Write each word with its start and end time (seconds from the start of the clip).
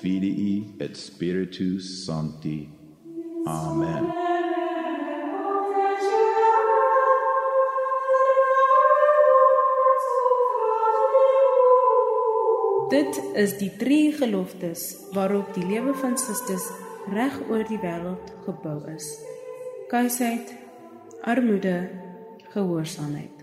Filii 0.00 0.74
et 0.78 0.96
Spiritus 0.96 2.04
Sancti. 2.04 2.68
Amen. 3.46 4.06
Dit 12.88 13.20
is 13.34 13.56
die 13.58 13.70
drie 13.76 14.12
geloftes 14.12 14.84
waarop 15.12 15.50
die 15.54 15.66
lewe 15.66 15.94
van 15.94 16.14
susters 16.18 16.70
reg 17.12 17.34
oor 17.50 17.66
die 17.68 17.80
wêreld 17.82 18.32
gebou 18.46 18.78
is. 18.94 19.10
Kuisheid, 19.90 20.54
armoede, 21.20 21.90
gehoorsaamheid. 22.54 23.37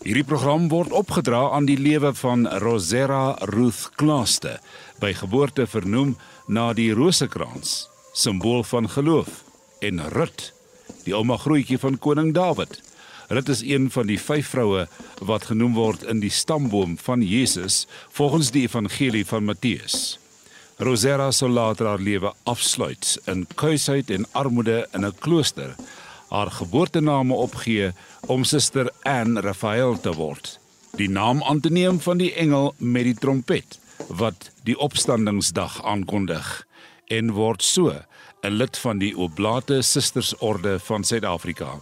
Hierdie 0.00 0.24
program 0.24 0.70
word 0.72 0.94
opgedra 0.96 1.50
aan 1.52 1.66
die 1.68 1.76
lewe 1.76 2.14
van 2.16 2.46
Rosera 2.62 3.34
Ruth 3.50 3.90
Klaaste, 4.00 4.54
by 4.96 5.10
geboorte 5.18 5.66
vernoem 5.68 6.14
na 6.48 6.70
die 6.72 6.88
rosekrans, 6.96 7.82
simbool 8.16 8.64
van 8.64 8.88
geloof, 8.88 9.42
en 9.84 10.00
Rut, 10.14 10.46
die 11.04 11.12
ouma 11.12 11.36
grootjie 11.36 11.76
van 11.82 12.00
koning 12.00 12.32
Dawid. 12.32 12.78
Rut 13.28 13.52
is 13.52 13.60
een 13.60 13.90
van 13.92 14.08
die 14.08 14.16
vyf 14.16 14.48
vroue 14.54 14.86
wat 15.20 15.50
genoem 15.52 15.76
word 15.76 16.08
in 16.08 16.24
die 16.24 16.32
stamboom 16.32 16.96
van 16.96 17.20
Jesus 17.20 17.84
volgens 18.16 18.54
die 18.56 18.64
evangelie 18.70 19.26
van 19.28 19.44
Matteus. 19.52 20.16
Rosera 20.80 21.28
sou 21.28 21.52
later 21.52 21.92
haar 21.92 22.00
lewe 22.00 22.32
afsluit 22.48 23.18
in 23.28 23.44
kuisheid 23.52 24.08
en 24.16 24.24
armoede 24.32 24.86
in 24.96 25.04
'n 25.04 25.12
klooster 25.20 25.76
haar 26.30 26.50
geboortename 26.50 27.34
opgee 27.34 27.92
om 28.26 28.44
suster 28.44 28.90
Anne 29.02 29.40
Raphael 29.40 29.98
te 30.00 30.12
word. 30.14 30.58
Die 30.98 31.10
naam 31.10 31.42
aan 31.42 31.60
te 31.60 31.70
neem 31.70 32.00
van 32.00 32.18
die 32.18 32.32
engel 32.34 32.74
met 32.78 33.04
die 33.04 33.18
trompet 33.18 33.78
wat 34.08 34.50
die 34.64 34.78
opstandingsdag 34.78 35.80
aankondig 35.84 36.66
en 37.10 37.32
word 37.34 37.62
so 37.62 37.94
'n 38.42 38.56
lid 38.56 38.78
van 38.78 38.98
die 38.98 39.16
Oblate 39.16 39.82
Sustersorde 39.82 40.78
van 40.78 41.04
Suid-Afrika. 41.04 41.78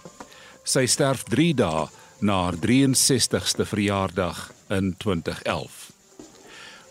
Sy 0.65 0.87
sterf 0.87 1.23
3 1.23 1.55
dae 1.55 1.87
na 2.21 2.43
haar 2.43 2.57
63ste 2.57 3.65
verjaardag 3.65 4.51
in 4.69 4.95
2011. 4.97 5.91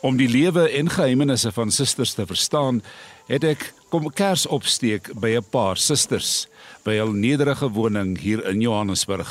Om 0.01 0.17
die 0.17 0.29
lewe 0.29 0.69
en 0.69 0.89
geheimenisse 0.89 1.51
van 1.51 1.71
susters 1.71 2.13
te 2.13 2.25
verstaan, 2.25 2.83
het 3.27 3.43
ek 3.43 3.73
kom 3.89 4.07
kers 4.13 4.45
opsteek 4.45 5.11
by 5.19 5.35
'n 5.37 5.49
paar 5.49 5.77
susters 5.77 6.47
by 6.87 7.01
hul 7.01 7.11
nederige 7.11 7.67
woning 7.75 8.13
hier 8.15 8.45
in 8.47 8.61
Johannesburg. 8.63 9.27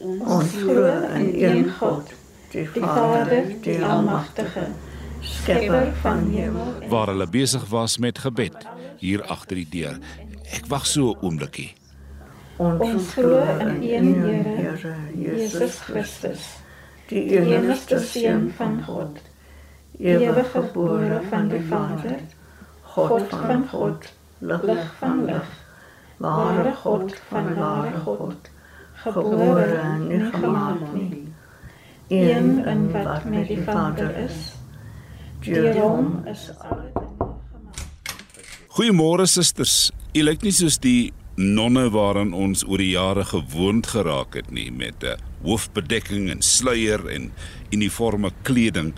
Ons 0.00 0.54
glo 0.56 0.86
in 1.12 1.26
een 1.36 1.66
God, 1.76 2.08
die 2.54 2.64
Vader, 2.72 3.50
die 3.60 3.76
Almagtige, 3.84 4.70
Skepper 5.20 5.92
van 6.00 6.22
hemel. 6.32 6.70
Waar 6.88 7.12
hulle 7.12 7.26
besig 7.28 7.66
was 7.68 7.98
met 8.00 8.22
gebed 8.24 8.64
hier 8.96 9.26
agter 9.28 9.60
die 9.60 9.66
deur. 9.74 10.00
Ek 10.56 10.64
wag 10.72 10.88
so 10.88 11.12
'n 11.12 11.20
oombliekie. 11.20 11.74
Ons 12.56 13.12
glo 13.12 13.44
in 13.60 13.82
een 13.82 14.08
Here, 14.56 14.96
Jesus 15.12 15.78
Christus, 15.84 16.48
die 17.12 17.28
enigste 17.44 18.00
seun 18.00 18.52
van 18.56 18.82
God, 18.88 19.20
ewig 20.00 20.50
gebore 20.56 21.20
van 21.28 21.48
die 21.48 21.64
Vader, 21.68 22.20
God 22.82 23.28
van 23.28 23.68
God, 23.68 24.12
lig 24.40 24.94
van 24.98 25.24
lig 25.24 25.57
ware 26.18 26.74
God 26.82 27.14
van 27.28 27.54
ware 27.54 27.98
God, 28.04 28.50
gebore 29.04 29.64
en 29.78 30.06
nie 30.08 30.30
gemaak 30.32 30.80
nie. 30.92 31.26
Een 32.08 32.64
in 32.66 32.92
wat 32.92 33.24
met 33.24 33.48
die 33.48 33.62
Vader 33.62 34.16
is. 34.16 34.54
Deur 35.44 35.74
hom 35.78 36.22
is 36.26 36.50
alle 36.58 36.90
dinge 36.94 37.34
gemaak. 37.52 37.84
Goeiemôre 38.78 39.26
susters. 39.26 39.90
U 40.14 40.22
lyk 40.22 40.42
nie 40.42 40.54
soos 40.54 40.78
die 40.82 41.12
nonne 41.38 41.86
waaraan 41.94 42.32
ons 42.34 42.64
oor 42.66 42.82
die 42.82 42.94
jare 42.96 43.24
gewoond 43.24 43.86
geraak 43.86 44.34
het 44.34 44.50
nie 44.50 44.70
met 44.72 45.04
'n 45.04 45.20
hoofbedekking 45.42 46.30
en 46.30 46.42
sluier 46.42 47.06
en 47.06 47.32
uniforme 47.70 48.30
kleding. 48.42 48.94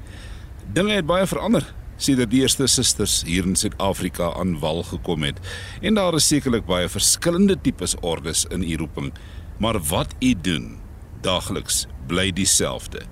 Dinge 0.72 0.92
het 0.92 1.06
baie 1.06 1.26
verander 1.26 1.75
sedert 2.00 2.33
die 2.33 2.41
eerste 2.41 2.66
susters 2.71 3.21
hier 3.28 3.44
in 3.44 3.56
Suid-Afrika 3.59 4.33
aan 4.41 4.56
wal 4.62 4.83
gekom 4.88 5.27
het. 5.27 5.41
En 5.84 5.99
daar 5.99 6.16
is 6.16 6.28
sekerlik 6.31 6.65
baie 6.69 6.88
verskillende 6.88 7.59
tipes 7.61 7.97
ordes 8.00 8.47
in 8.49 8.65
u 8.65 8.77
roeping, 8.81 9.12
maar 9.61 9.78
wat 9.91 10.15
u 10.21 10.34
doen 10.34 10.78
daagliks 11.21 11.84
bly 12.09 12.31
dieselfde. 12.33 13.05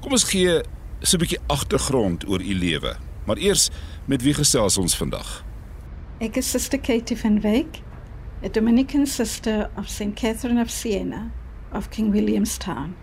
Kom 0.00 0.12
ons 0.12 0.28
gee 0.28 0.60
so 1.00 1.16
'n 1.16 1.20
bietjie 1.20 1.40
agtergrond 1.46 2.28
oor 2.28 2.40
u 2.40 2.54
lewe. 2.54 2.96
Maar 3.26 3.36
eers, 3.36 3.70
met 4.06 4.22
wie 4.22 4.34
gesels 4.34 4.78
ons 4.78 4.96
vandag? 4.96 5.44
Ek 6.20 6.36
is 6.36 6.50
Sister 6.50 6.78
Katie 6.78 7.16
van 7.16 7.40
Wyk, 7.40 7.80
a 8.44 8.48
Dominican 8.48 9.06
sister 9.06 9.70
of 9.76 9.88
St. 9.88 10.14
Catherine 10.14 10.60
of 10.60 10.70
Siena 10.70 11.30
of 11.72 11.88
King 11.88 12.12
Williamstown. 12.12 12.94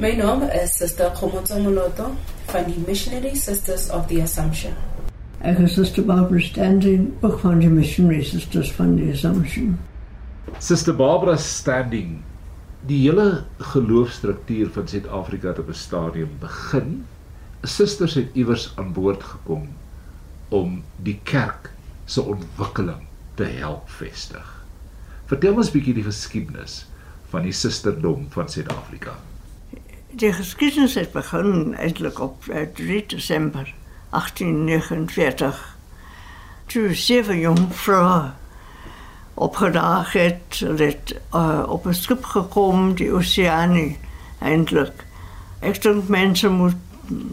My 0.00 0.16
naam 0.16 0.40
is 0.48 0.78
Suster 0.78 1.10
Khomotso 1.12 1.58
Moloto 1.60 2.06
van 2.48 2.64
die 2.64 2.78
Missionary 2.86 3.34
Sisters 3.34 3.90
of 3.90 4.06
the 4.08 4.22
Assumption. 4.22 4.72
Ek 5.44 5.58
is 5.60 5.74
Sister 5.76 6.00
Barbara 6.00 6.40
Standing, 6.40 7.10
ook 7.20 7.36
van 7.42 7.60
die 7.60 7.68
Missionary 7.68 8.24
Sisters 8.24 8.70
van 8.78 8.94
die 8.96 9.10
Assumption. 9.12 9.74
Suster 10.56 10.96
Barbara 10.96 11.36
Standing. 11.36 12.22
Die 12.88 13.02
hele 13.02 13.44
geloofstruktuur 13.74 14.72
van 14.72 14.88
Suid-Afrika 14.88 15.52
het 15.52 15.60
op 15.60 15.68
'n 15.68 15.76
stadium 15.76 16.32
begin. 16.40 17.04
Susters 17.62 18.14
het 18.14 18.32
iewers 18.32 18.72
aan 18.80 18.96
boord 18.96 19.22
gekom 19.22 19.68
om 20.48 20.82
die 20.96 21.20
kerk 21.22 21.74
se 22.06 22.22
ontwikkeling 22.22 23.04
te 23.34 23.44
help 23.44 23.90
vestig. 24.00 24.64
Vertel 25.26 25.60
ons 25.60 25.68
'n 25.68 25.76
bietjie 25.76 25.94
die 25.94 26.08
geskiedenis 26.08 26.86
van 27.28 27.42
die 27.42 27.52
susterdom 27.52 28.30
van 28.30 28.48
Suid-Afrika. 28.48 29.20
Die 30.12 30.32
geskiedenis 30.32 30.94
het 30.94 31.12
begin 31.12 31.74
eintlik 31.78 32.18
op 32.20 32.44
uh, 32.48 32.66
3 32.74 33.06
Desember 33.06 33.74
1849. 34.10 35.76
Toe 36.66 36.94
sewe 36.94 37.38
jong 37.38 37.68
vroue 37.70 38.30
opgedaag 39.34 40.12
het, 40.12 40.62
het 40.76 41.14
uh, 41.34 41.62
op 41.68 41.86
'n 41.86 41.94
skip 41.94 42.24
gekom, 42.24 42.94
die 42.94 43.12
Oceanie 43.12 43.98
eintlik. 44.38 45.04
Ek 45.60 45.82
dink 45.82 46.08
mense 46.08 46.48
moet 46.48 46.76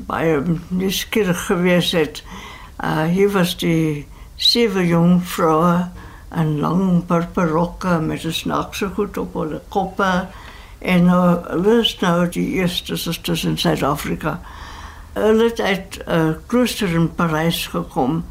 baie 0.06 0.44
nuuskierig 0.68 1.45
gewees 1.45 1.91
het. 1.91 2.23
Uh, 2.83 3.03
hier 3.03 3.31
was 3.31 3.57
die 3.57 4.07
sewe 4.35 4.88
jong 4.88 5.23
vroue 5.25 5.89
en 6.30 6.59
lang 6.59 7.06
purperrokke 7.06 8.00
met 8.00 8.23
'n 8.23 8.31
snaakse 8.31 8.89
goed 8.94 9.18
op 9.18 9.33
hulle 9.33 9.62
koppe 9.69 10.27
En 10.79 11.03
uh, 11.03 11.33
hulle 11.47 11.79
is 11.79 12.00
nou 12.00 12.29
die 12.29 12.47
eerste 12.62 12.95
susters 12.95 13.44
in 13.44 13.57
Suid-Afrika. 13.57 14.39
Hulle 15.13 15.44
het 15.44 15.59
uit 15.59 16.00
'n 16.06 16.12
uh, 16.12 16.33
klooster 16.45 16.89
in 16.94 17.15
Parys 17.15 17.68
gekom. 17.68 18.25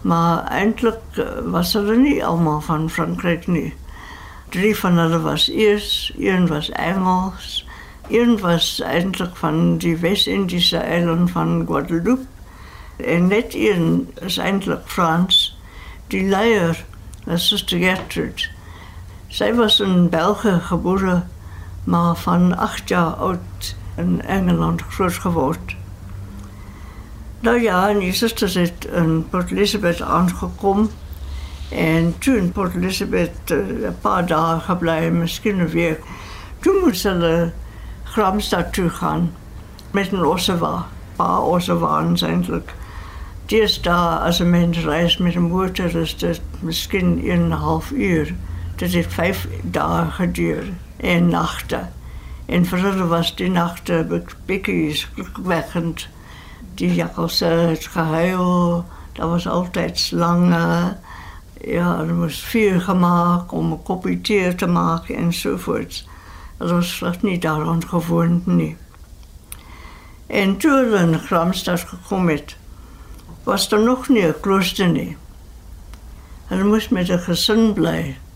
Maar 0.00 0.44
eintlik 0.44 1.00
uh, 1.16 1.24
was 1.44 1.72
hulle 1.72 1.96
nie 1.96 2.24
almal 2.24 2.60
van 2.60 2.90
Frankryk 2.90 3.46
nie. 3.46 3.74
Drie 4.48 4.76
van 4.76 4.98
hulle 4.98 5.20
was 5.20 5.48
eers, 5.48 6.12
een 6.18 6.46
was 6.46 6.70
Engels, 6.70 7.66
een 8.08 8.38
was 8.40 8.80
eintlik 8.80 9.36
van 9.36 9.78
die 9.78 9.96
Wes-Indiese 9.96 10.76
eiland 10.76 11.30
van 11.30 11.64
Guadeloupe. 11.66 12.26
En 12.96 13.26
net 13.26 13.54
een 13.54 14.12
is 14.20 14.36
eintlik 14.36 14.80
Frans. 14.84 15.58
Die 16.06 16.28
leier 16.28 16.84
was 17.24 17.48
Sister 17.48 17.78
Gertrude. 17.78 18.48
Sy 19.28 19.52
was 19.54 19.80
in 19.80 20.08
België 20.08 20.60
gebore 20.60 21.22
maar 21.88 22.16
van 22.16 22.56
8 22.56 22.88
jaar 22.88 23.12
oud 23.12 23.76
in 23.96 24.22
Engeland 24.22 24.82
groot 24.82 25.12
geword. 25.12 25.76
Nou 27.40 27.60
ja, 27.60 27.88
en 27.88 27.98
die 27.98 28.12
zusters 28.12 28.54
het 28.54 28.88
in 28.92 29.26
Port 29.30 29.50
Elizabeth 29.50 30.02
aangekomen. 30.02 30.90
En 31.68 32.14
toen 32.18 32.52
Port 32.52 32.74
Elizabeth 32.74 33.50
uh, 33.50 33.82
een 33.82 33.98
paar 34.00 34.26
dagen 34.26 34.60
gebleven, 34.60 35.18
misschien 35.18 35.58
een 35.58 35.68
week. 35.68 36.00
Toen 36.58 36.80
moesten 36.84 37.20
ze 37.20 37.50
Gramstad 38.02 38.72
toe 38.72 38.88
gaan 38.88 39.32
met 39.90 40.12
een 40.12 40.24
ossewa. 40.24 40.74
Een 40.74 41.16
paar 41.16 41.42
ossewaans 41.42 42.22
eigenlijk. 42.22 42.74
Die 43.46 43.60
is 43.60 43.82
daar, 43.82 44.18
als 44.18 44.38
een 44.38 44.50
mens 44.50 44.78
reist 44.78 45.18
met 45.18 45.34
een 45.34 45.42
motor, 45.42 45.96
is 45.96 46.16
dat 46.16 46.40
misschien 46.60 47.30
een 47.30 47.50
half 47.50 47.90
uur. 47.90 48.34
Dat 48.76 48.88
heeft 48.88 49.14
vijf 49.14 49.48
dagen 49.62 50.12
geduurd 50.12 50.68
en 51.00 51.28
nachten. 51.28 51.92
En 52.46 52.66
verder 52.66 53.08
was 53.08 53.36
die 53.36 53.50
nachten 53.50 54.24
bekijswekkend. 54.46 56.08
Die 56.74 56.94
jakkalsen, 56.94 57.68
het 57.68 57.86
gehuil, 57.86 58.84
dat 59.12 59.28
was 59.28 59.48
altijd 59.48 59.98
slangen. 59.98 60.98
Ja, 61.60 61.98
er 61.98 62.14
moest 62.14 62.40
vuur 62.40 62.80
gemaakt 62.80 63.52
om 63.52 63.72
een 63.72 63.82
kopje 63.82 64.54
te 64.54 64.66
maken 64.66 65.16
enzovoort. 65.16 66.08
Dat 66.56 66.70
was 66.70 66.96
slecht 66.96 67.22
niet 67.22 67.42
daaraan 67.42 67.88
gewoon, 67.88 68.42
nee. 68.44 68.76
En 70.26 70.56
toen 70.56 70.94
in 70.94 71.18
Gramstad 71.18 71.80
gekomen 71.80 72.40
was 73.42 73.72
er 73.72 73.80
nog 73.80 74.08
niet 74.08 74.22
een 74.22 74.40
klooster, 74.40 74.88
nee. 74.88 75.16
En 76.48 76.66
moest 76.66 76.90
met 76.90 77.08
een 77.08 77.18
gezin 77.18 77.72
blijven. 77.72 78.27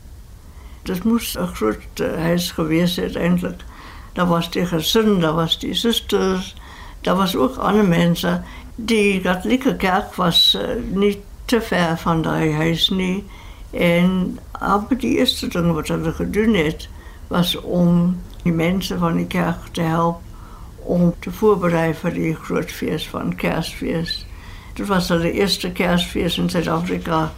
Dat 0.82 1.05
moest 1.05 1.37
een 1.37 1.55
groot 1.55 1.99
huis 2.17 2.50
geweest 2.50 2.94
zijn, 2.94 3.14
eindelijk. 3.14 3.62
Daar 4.12 4.26
was 4.26 4.50
die 4.50 4.67
gezin, 4.67 5.20
daar 5.20 5.32
was 5.32 5.58
die 5.58 5.75
zusters, 5.75 6.56
daar 7.00 7.17
was 7.17 7.37
ook 7.37 7.56
andere 7.56 7.87
mensen. 7.87 8.44
Die 8.75 9.20
katholieke 9.20 9.76
kerk 9.76 10.14
was 10.14 10.58
uh, 10.61 10.62
niet 10.90 11.19
te 11.44 11.61
ver 11.61 11.99
van 11.99 12.23
dat 12.23 12.32
huis 12.32 12.88
niet. 12.88 13.25
En 13.70 14.38
aber 14.50 14.99
die 14.99 15.17
eerste 15.17 15.49
ding 15.49 15.73
wat 15.73 15.87
ze 15.87 16.12
gedaan 16.14 16.55
heeft, 16.55 16.88
was 17.26 17.61
om 17.61 18.20
die 18.43 18.52
mensen 18.52 18.99
van 18.99 19.17
die 19.17 19.26
kerk 19.26 19.67
te 19.70 19.81
helpen 19.81 20.31
om 20.84 21.14
te 21.19 21.31
voorbereiden 21.32 21.96
voor 21.96 22.12
die 22.12 22.34
grootfeest 22.34 23.08
van 23.08 23.34
kerstfeest. 23.34 24.26
Dat 24.75 24.87
was 24.87 25.06
de 25.06 25.32
eerste 25.32 25.73
kerstfeest 25.73 26.38
in 26.38 26.50
Zuid-Afrika. 26.50 27.32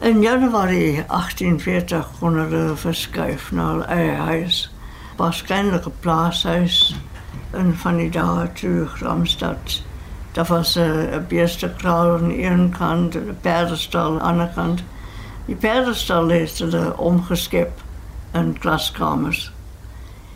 In 0.00 0.20
januari 0.20 1.04
1840 1.06 2.10
konden 2.18 2.48
we 2.48 2.76
verschuiven 2.76 3.56
naar 3.56 3.74
het 3.74 3.84
eigen 3.84 4.16
huis. 4.16 4.74
Waarschijnlijk 5.16 5.84
een 5.84 5.98
plaatshuis. 6.00 6.96
En 7.50 7.76
van 7.76 7.96
die 7.96 8.10
dagen 8.10 8.52
terug 8.52 9.00
Ramstad. 9.00 9.82
Dat 10.32 10.48
was 10.48 10.76
uh, 10.76 11.12
een 11.12 11.26
beestenkraal 11.26 12.16
aan 12.16 12.28
de 12.28 12.36
ene 12.36 12.68
kant, 12.68 13.14
een 13.14 13.36
paardenstal 13.40 14.10
aan 14.10 14.16
de 14.16 14.22
andere 14.22 14.50
kant. 14.54 14.82
Die 15.44 15.56
paardenstal 15.56 16.28
heeft 16.28 16.56
ze 16.56 16.92
omgeschept 16.96 17.80
in 18.32 18.58
klaskamers. 18.58 19.52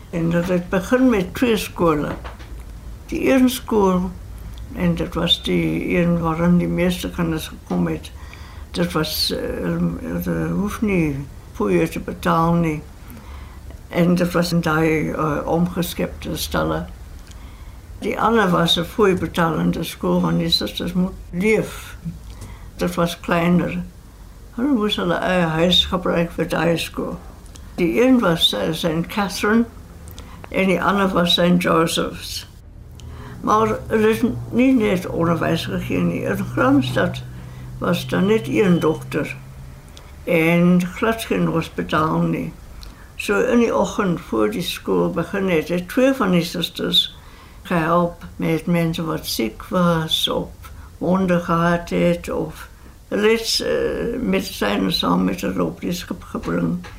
En 0.09 0.29
dat 0.29 0.47
het 0.47 0.69
begon 0.69 1.09
met 1.09 1.33
twee 1.33 1.57
scholen. 1.57 2.15
Die 3.05 3.19
eerste 3.19 3.47
school, 3.47 4.11
en 4.75 4.95
dat 4.95 5.13
was 5.13 5.43
die 5.43 5.97
een 5.97 6.19
waarin 6.19 6.57
die 6.57 6.67
meeste 6.67 7.09
kinderen 7.09 7.41
gekomen 7.41 7.99
zijn, 8.01 8.13
dat 8.75 8.91
was, 8.91 9.33
uh, 9.63 10.23
dat 10.23 10.49
hoeft 10.49 10.81
niet 10.81 11.15
voor 11.51 11.71
je 11.71 11.87
te 11.87 11.99
betalen. 11.99 12.61
Nie. 12.61 12.81
En 13.87 14.15
dat 14.15 14.31
was 14.31 14.51
een 14.51 14.61
daar 14.61 14.85
uh, 14.85 15.37
omgeskepte 15.45 16.37
stallen. 16.37 16.87
Die 17.99 18.19
andere 18.19 18.49
was 18.49 18.75
een 18.75 18.85
voorbetalende 18.85 19.83
school, 19.83 20.21
want 20.21 20.39
die 20.39 20.49
zusters 20.49 20.93
moet 20.93 21.13
lief. 21.29 21.97
Dat 22.75 22.95
was 22.95 23.19
kleiner. 23.19 23.83
Dan 24.55 24.65
moest 24.65 24.95
hulle 24.95 25.13
eigen 25.13 25.49
huis 25.49 25.85
gebruiken 25.85 26.33
voor 26.33 26.47
die 26.47 26.77
school. 26.77 27.19
Die 27.75 28.03
een 28.05 28.19
was 28.19 28.55
St. 28.71 29.07
Catherine 29.07 29.65
en 30.49 30.67
die 30.67 30.83
andere 30.83 31.13
was 31.13 31.33
St. 31.33 31.61
Joseph's. 31.61 32.47
Maar 33.41 33.67
er 33.87 34.09
is 34.09 34.21
niet 34.51 34.77
net 34.77 35.07
onderwijs 35.07 35.65
gegeven. 35.65 36.23
In 36.23 36.45
Gramstad 36.53 37.21
was 37.77 38.11
er 38.11 38.21
net 38.21 38.47
één 38.47 38.79
dokter. 38.79 39.35
En 40.23 40.81
glad 40.95 41.23
geen 41.23 41.45
hospitaal 41.45 42.19
niet. 42.19 42.53
Zo 43.15 43.39
in 43.39 43.59
die 43.59 43.75
ochtend 43.75 44.21
voor 44.21 44.51
die 44.51 44.61
school 44.61 45.09
begon 45.09 45.49
het, 45.49 45.87
twee 45.87 46.13
van 46.13 46.31
die 46.31 46.43
zusters 46.43 47.15
gehelpen 47.63 48.29
met 48.35 48.65
mensen 48.65 49.05
wat 49.05 49.27
ziek 49.27 49.63
was 49.63 50.27
of 50.29 50.47
wonden 50.97 51.41
gehad 51.41 51.89
heeft 51.89 52.29
of 52.29 52.67
reeds 53.07 53.61
uh, 53.61 53.67
met 54.21 54.45
zijn 54.45 54.91
samen 54.91 55.25
met 55.25 55.39
de 55.39 55.53
loopjes 55.53 56.03
gebracht. 56.03 56.89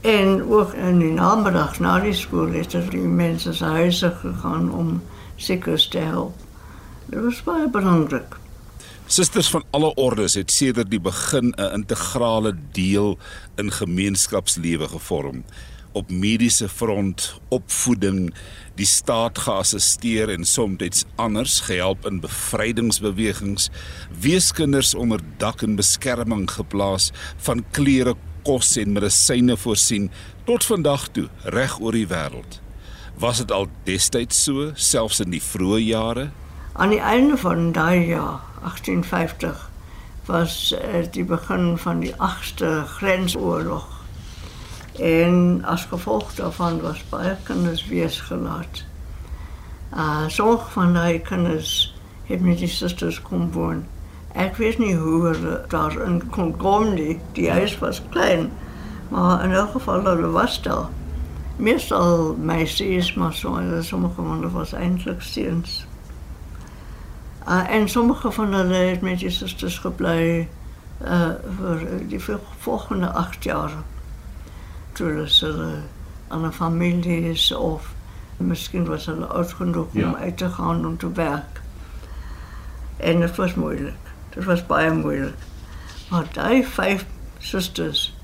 En 0.00 0.50
ook 0.50 0.72
in 0.72 0.98
die 0.98 1.12
namiddag 1.12 1.78
na 1.78 1.98
die 2.00 2.12
school 2.12 2.46
is 2.46 2.74
er 2.74 2.90
die 2.90 3.00
mensen 3.00 3.66
huizen 3.66 4.12
gegaan 4.12 4.72
om 4.72 5.02
ziekers 5.36 5.88
te 5.88 5.98
helpen. 5.98 6.40
Dat 7.06 7.24
was 7.24 7.42
baie 7.42 7.68
belangrijk. 7.68 8.39
Susters 9.10 9.48
van 9.50 9.64
alle 9.74 9.88
ordes 9.98 10.36
het 10.38 10.52
sedert 10.54 10.90
die 10.90 11.00
begin 11.02 11.50
'n 11.58 11.72
integrale 11.74 12.54
deel 12.72 13.18
in 13.56 13.72
gemeenskapslewe 13.72 14.88
gevorm 14.88 15.44
op 15.92 16.10
mediese 16.10 16.68
front, 16.68 17.40
opvoeding, 17.48 18.34
die 18.74 18.86
staat 18.86 19.38
geassisteer 19.38 20.28
en 20.28 20.44
soms 20.44 21.04
anders 21.14 21.60
gehelp 21.60 22.06
in 22.06 22.20
bevrydingsbewegings, 22.20 23.68
weeskinders 24.20 24.94
onder 24.94 25.20
dak 25.36 25.62
en 25.62 25.74
beskerming 25.74 26.50
geplaas, 26.50 27.10
van 27.36 27.64
klere, 27.70 28.14
kos 28.42 28.76
en 28.76 28.92
medisyne 28.92 29.56
voorsien 29.56 30.10
tot 30.44 30.64
vandag 30.64 31.08
toe 31.08 31.28
reg 31.42 31.80
oor 31.80 31.92
die 31.92 32.06
wêreld. 32.06 32.60
Was 33.18 33.38
dit 33.38 33.50
al 33.50 33.66
destyds 33.84 34.42
so, 34.42 34.70
selfs 34.74 35.20
in 35.20 35.30
die 35.30 35.42
vroeë 35.42 35.82
jare? 35.82 36.30
Aan 36.72 36.88
die 36.88 37.00
einde 37.02 37.36
van 37.36 37.72
daai 37.72 38.06
jaar 38.06 38.49
1850 38.62 39.70
was 40.24 40.74
uh, 40.74 41.04
die 41.10 41.24
begin 41.24 41.78
van 41.78 41.98
die 41.98 42.14
8ste 42.14 42.84
grensoorlog. 42.86 43.86
En 44.98 45.64
as 45.64 45.84
gevolg 45.84 46.34
daarvan 46.34 46.80
was 46.80 47.04
baie 47.08 47.36
kinders 47.42 47.86
weesgelaat. 47.86 48.84
Uh 49.96 50.28
sommige 50.28 50.70
van 50.70 50.92
daai 50.94 51.20
kinders 51.20 51.94
het 52.24 52.40
met 52.40 52.58
die 52.58 52.68
susters 52.68 53.22
kom 53.22 53.52
woon. 53.52 53.84
Ek 54.32 54.56
weet 54.56 54.78
nie 54.78 54.94
hoe 54.94 55.26
hulle 55.26 55.64
daarin 55.68 56.20
kon 56.30 56.56
kom 56.56 56.94
nie. 56.94 57.18
Die 57.32 57.50
huis 57.50 57.78
was 57.78 58.02
klein, 58.10 58.50
maar 59.08 59.44
in 59.44 59.52
elk 59.52 59.72
geval 59.72 60.04
hulle 60.06 60.30
was 60.30 60.62
daar. 60.62 60.88
Meestal 61.56 62.36
meisies, 62.38 63.14
maar 63.14 63.34
sommige 63.34 64.14
van 64.14 64.30
hulle 64.30 64.50
was 64.50 64.72
eintlik 64.72 65.22
seuns. 65.22 65.86
Uh, 67.48 67.70
en 67.70 67.88
sommige 67.88 68.30
van 68.30 68.52
hulle 68.52 68.74
het 68.74 69.00
met 69.00 69.18
die 69.18 69.30
susters 69.30 69.78
gebly 69.78 70.48
uh 71.00 71.30
vir 71.56 71.84
die 72.08 72.20
volgende 72.58 73.12
8 73.12 73.44
jaar. 73.44 73.72
Toe 74.92 75.26
hulle 75.40 75.78
aan 76.28 76.46
'n 76.46 76.52
familie 76.52 77.30
is 77.30 77.52
of 77.52 77.94
miskien 78.36 78.84
was 78.86 79.06
hulle 79.06 79.26
oud 79.26 79.52
genoeg 79.52 79.88
ja. 79.92 80.08
om 80.08 80.14
uit 80.14 80.36
te 80.36 80.48
gaan 80.48 80.86
om 80.86 80.96
te 80.96 81.12
werk. 81.12 81.60
En 82.96 83.20
dit 83.20 83.36
was 83.36 83.54
moeilik. 83.54 84.04
Dit 84.28 84.44
was 84.44 84.66
baie 84.66 84.92
moeilik. 84.92 85.38
Maar 86.10 86.26
daai 86.32 86.64
vyf 86.64 87.04
susters 87.38 88.14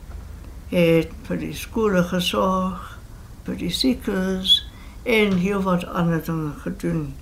het 0.69 1.11
vir 1.23 1.39
die 1.39 1.55
skole 1.55 2.03
gesorg, 2.03 2.99
vir 3.45 3.57
die 3.57 3.71
siekes 3.71 4.69
en 5.03 5.37
heel 5.39 5.63
wat 5.63 5.87
ander 5.87 6.25
dinge 6.25 6.53
gedoen 6.63 7.15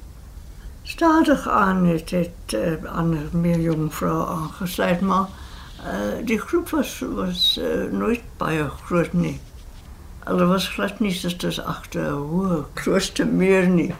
stadig 0.84 1.48
aan 1.48 1.84
het 1.84 2.10
het 2.10 2.52
uh, 2.54 2.84
aan 2.84 3.28
meer 3.32 3.60
jong 3.60 3.94
vrouw 3.94 4.26
aangesluit, 4.26 5.00
maar 5.00 5.26
uh, 5.80 6.24
die 6.24 6.38
groep 6.38 6.68
was, 6.68 7.02
was 7.14 7.58
uh, 7.60 7.90
nooit 7.90 8.22
baie 8.36 8.68
groot 8.84 9.12
nie. 9.12 9.40
Was 10.24 10.68
glad 10.68 11.00
nie 11.00 11.12
sisters 11.12 11.60
agter 11.60 12.16
klooster 12.72 13.26
meer 13.26 13.68
nie. 13.68 13.94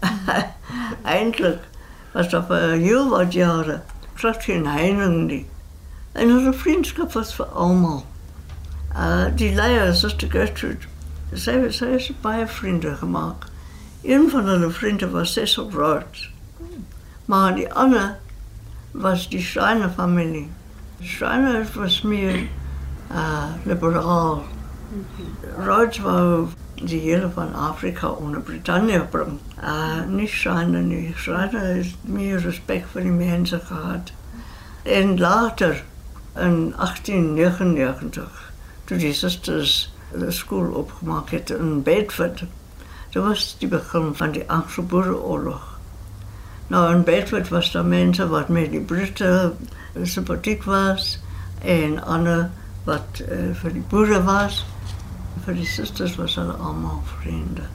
Eindelijk 1.16 1.64
was 2.12 2.28
dat 2.28 2.46
vir 2.46 2.70
heel 2.80 3.08
wat 3.08 3.32
jare 3.32 3.82
glad 4.14 4.44
geen 4.44 4.66
heining 4.66 5.26
nie. 5.26 5.46
En 6.12 6.28
hulle 6.28 6.52
vriendskap 6.52 7.12
was 7.12 7.34
vir 7.34 7.46
almal. 7.46 8.04
Uh, 8.96 9.26
die 9.36 9.52
leier, 9.54 9.92
Sister 9.94 10.30
Gertrude, 10.30 10.88
sy, 11.32 11.58
sy 11.68 11.90
is 11.98 12.08
baie 12.24 12.46
vriende 12.48 12.94
gemaakt. 12.96 13.52
Een 14.02 14.30
van 14.30 14.48
hulle 14.48 14.70
vriende 14.70 15.10
was 15.10 15.32
Cecil 15.32 15.70
Rhodes. 15.70 16.30
Maar 17.24 17.54
die 17.54 17.72
ander 17.72 18.18
was 18.90 19.28
die 19.28 19.40
Schreiner 19.40 19.90
familie. 19.90 20.48
Schreiner 21.00 21.66
was 21.74 22.02
meer 22.02 22.48
uh, 23.10 23.44
liberaal. 23.64 24.44
Rhodes 25.58 25.98
wou 25.98 26.48
die 26.74 27.00
hele 27.00 27.30
van 27.30 27.54
Afrika 27.54 28.08
onder 28.08 28.40
Britannië 28.40 29.00
brengen. 29.10 29.40
Uh, 29.62 30.04
niet 30.08 30.28
Schreiner 30.28 30.82
nie. 30.82 31.14
Schreiner 31.16 31.60
heeft 31.60 31.96
meer 32.00 32.38
respect 32.38 32.86
voor 32.90 33.00
die 33.00 33.10
mensen 33.10 33.60
gehad. 33.60 34.12
En 34.82 35.18
later, 35.18 35.84
in 36.34 36.74
1899, 36.76 38.52
toen 38.84 38.98
die 38.98 39.12
zusters 39.12 39.92
de 40.12 40.30
school 40.30 40.72
opgemaakt 40.72 41.30
hebben 41.30 41.58
in 41.58 41.82
Bedford, 41.82 42.42
dat 43.16 43.24
was 43.24 43.56
die 43.58 43.68
begin 43.68 44.14
van 44.14 44.30
die 44.30 44.50
Anglo-Boerenoorlog. 44.50 45.78
Nou, 46.66 46.94
in 46.94 47.04
Bedford 47.04 47.48
was 47.48 47.72
daar 47.72 47.84
mensen 47.84 48.28
wat 48.28 48.48
met 48.48 48.70
die 48.70 48.80
Britten 48.80 49.56
sympathiek 50.02 50.64
was 50.64 51.18
en 51.58 52.02
ander 52.04 52.50
wat 52.84 53.22
uh, 53.30 53.54
voor 53.54 53.72
die 53.72 53.84
boeren 53.88 54.24
was. 54.24 54.66
Voor 55.44 55.54
die 55.54 55.66
zusters 55.66 56.16
was 56.16 56.34
hulle 56.34 56.52
allemaal 56.52 57.02
vrienden. 57.18 57.68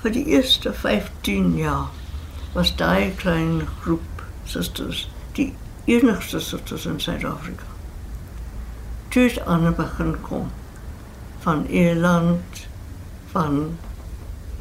Voor 0.00 0.10
die 0.10 0.24
eerste 0.24 0.72
15 0.72 1.56
jaar 1.56 1.86
was 2.52 2.76
die 2.76 3.10
kleine 3.16 3.64
groep 3.80 4.22
zusters 4.44 5.10
die 5.32 5.54
enigste 5.84 6.40
zusters 6.40 6.86
in 6.86 7.00
Zuid-Afrika. 7.00 7.64
toe 9.08 9.22
het 9.22 9.44
ander 9.44 9.72
begin 9.72 10.20
kom 10.20 10.50
van 11.38 11.66
Ierland, 11.66 12.66
van 13.30 13.76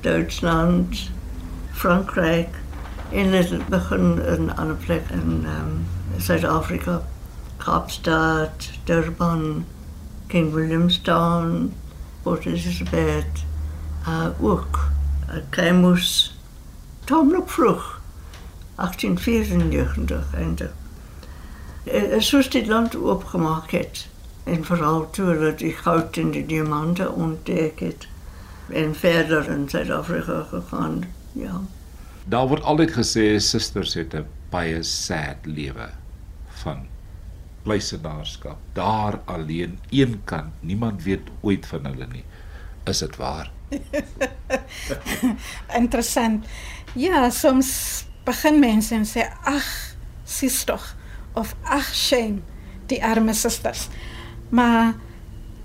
Duitsland, 0.01 1.09
Frankryk 1.71 2.47
en 3.11 3.31
het 3.31 3.67
begin 3.67 4.25
in 4.25 4.45
'n 4.45 4.55
ander 4.55 4.75
plek 4.75 5.03
in 5.09 5.45
ehm 5.45 5.67
um, 5.67 5.87
Suid-Afrika, 6.17 7.01
Kaapstad, 7.57 8.69
Durban, 8.83 9.65
King 10.27 10.53
Williamstown, 10.53 11.73
Port 12.21 12.45
Elizabeth, 12.45 13.45
uh, 14.07 14.27
ook 14.39 14.79
uh, 15.29 15.35
Kemus, 15.49 16.37
tamelijk 17.03 17.49
vroeg, 17.49 18.01
1894 18.75 20.33
eindelijk. 20.33 20.73
En 21.83 22.23
zoals 22.23 22.49
dit 22.49 22.67
land 22.67 22.95
opgemaakt 22.95 23.71
heeft, 23.71 24.09
en 24.43 24.65
vooral 24.65 25.09
toen 25.09 25.41
het 25.41 25.57
die 25.57 25.73
goud 25.73 26.17
en 26.17 26.31
die 26.31 26.45
diamanten 26.45 27.13
ontdekt 27.13 28.07
en 28.71 28.95
verder 28.95 29.49
in 29.49 29.69
Zuid-Afrika 29.69 30.45
gegaan, 30.49 31.03
ja. 31.31 31.61
Daar 32.25 32.47
word 32.47 32.63
altyd 32.63 32.91
gesê 32.91 33.39
susters 33.39 33.93
het 33.93 34.13
'n 34.13 34.25
baie 34.49 34.83
sad 34.83 35.45
lewe 35.45 35.89
van 36.63 36.87
pleisienaarskap. 37.63 38.57
Daar 38.73 39.19
alleen 39.25 39.79
een 39.89 40.21
kant, 40.23 40.53
niemand 40.59 41.03
weet 41.03 41.27
ooit 41.41 41.65
van 41.65 41.85
hulle 41.85 42.07
nie. 42.07 42.23
Is 42.83 42.97
dit 42.97 43.15
waar? 43.15 43.51
Interessant. 45.81 46.45
Ja, 46.93 47.29
soms 47.29 48.03
begin 48.23 48.59
mense 48.59 48.95
en 48.95 49.05
sê 49.05 49.21
ag, 49.43 49.95
sis 50.23 50.63
tog 50.63 50.95
of 51.33 51.55
ag 51.63 51.95
shame 51.95 52.39
die 52.91 53.03
arme 53.03 53.33
susters. 53.33 53.87
Maar 54.49 54.93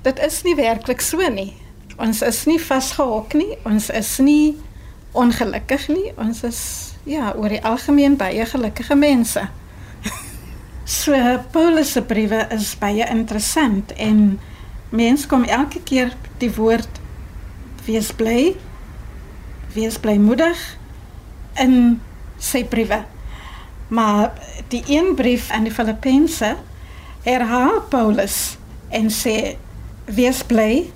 dit 0.03 0.19
is 0.19 0.43
nie 0.43 0.55
werklik 0.55 1.01
so 1.01 1.29
nie. 1.29 1.66
Ons 1.97 2.23
is 2.23 2.45
nie 2.45 2.59
vasgehok 2.61 3.35
nie. 3.39 3.57
Ons 3.65 3.89
is 3.91 4.19
nie 4.21 4.57
ongelukkig 5.17 5.89
nie. 5.89 6.11
Ons 6.21 6.43
is 6.45 6.61
ja, 7.09 7.33
oor 7.37 7.53
die 7.53 7.63
algemeen 7.65 8.19
baie 8.21 8.45
gelukkige 8.47 8.97
mense. 8.99 9.47
so 11.01 11.17
Paulus 11.55 11.95
se 11.97 12.03
briewe 12.05 12.43
is 12.55 12.75
baie 12.81 13.07
interessant 13.11 13.95
en 13.97 14.39
mens 14.91 15.27
kom 15.27 15.45
elke 15.45 15.81
keer 15.89 16.13
die 16.43 16.53
woord 16.55 17.01
wees 17.87 18.13
bly 18.15 18.55
wees 19.77 19.99
blymoedig 20.01 20.61
in 21.61 22.01
sy 22.41 22.65
briewe. 22.69 23.03
Maar 23.89 24.33
die 24.73 24.83
een 24.91 25.15
brief 25.15 25.51
aan 25.51 25.67
die 25.69 25.73
Filippense 25.75 26.57
herhaal 27.27 27.81
Paulus 27.91 28.57
en 28.89 29.11
sê 29.13 29.57
wees 30.07 30.43
bly 30.47 30.87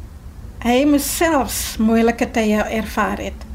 hy 0.60 0.82
homself 0.82 1.78
moeilike 1.78 2.30
tye 2.30 2.60
ervaar 2.62 3.18
het 3.18 3.46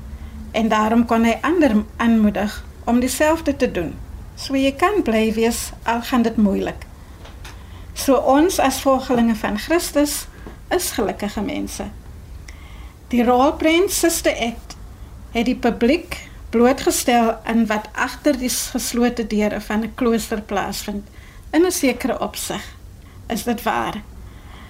en 0.57 0.69
daarom 0.71 1.05
kon 1.05 1.25
hy 1.27 1.35
ander 1.45 1.83
aanmoedig 1.97 2.63
om 2.85 2.99
dieselfde 2.99 3.55
te 3.55 3.71
doen. 3.71 3.93
So 4.35 4.55
jy 4.55 4.71
kan 4.79 5.03
bly 5.03 5.33
wees 5.35 5.71
al 5.83 6.01
gaan 6.01 6.23
dit 6.25 6.37
moeilik. 6.37 6.85
So 7.93 8.15
ons 8.15 8.59
as 8.59 8.81
volgelinge 8.83 9.35
van 9.35 9.59
Christus 9.59 10.25
is 10.73 10.91
gelukkige 10.95 11.41
mense. 11.41 11.89
Die 13.13 13.23
rolprent 13.23 13.91
Sister 13.91 14.33
Act 14.33 14.75
het 15.35 15.45
die 15.45 15.59
publiek 15.59 16.17
blootgestel 16.49 17.35
aan 17.43 17.65
wat 17.67 17.89
agter 17.91 18.37
die 18.39 18.49
geslote 18.49 19.27
deure 19.27 19.61
van 19.61 19.83
'n 19.83 19.93
klooster 19.95 20.41
plaasvind 20.41 21.07
in 21.51 21.65
'n 21.65 21.71
sekere 21.71 22.19
opsig. 22.19 22.63
Is 23.27 23.43
dit 23.43 23.63
waar? 23.63 24.01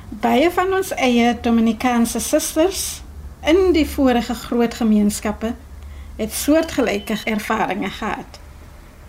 Baie 0.09 0.51
van 0.53 0.73
ons 0.77 0.91
eie 1.01 1.31
Dominikaanse 1.41 2.19
susters 2.21 3.01
in 3.41 3.71
die 3.73 3.87
vorige 3.89 4.35
groot 4.37 4.73
gemeenskappe 4.77 5.55
het 6.19 6.33
soortgelyke 6.33 7.17
ervarings 7.25 7.97
gehad. 7.97 8.37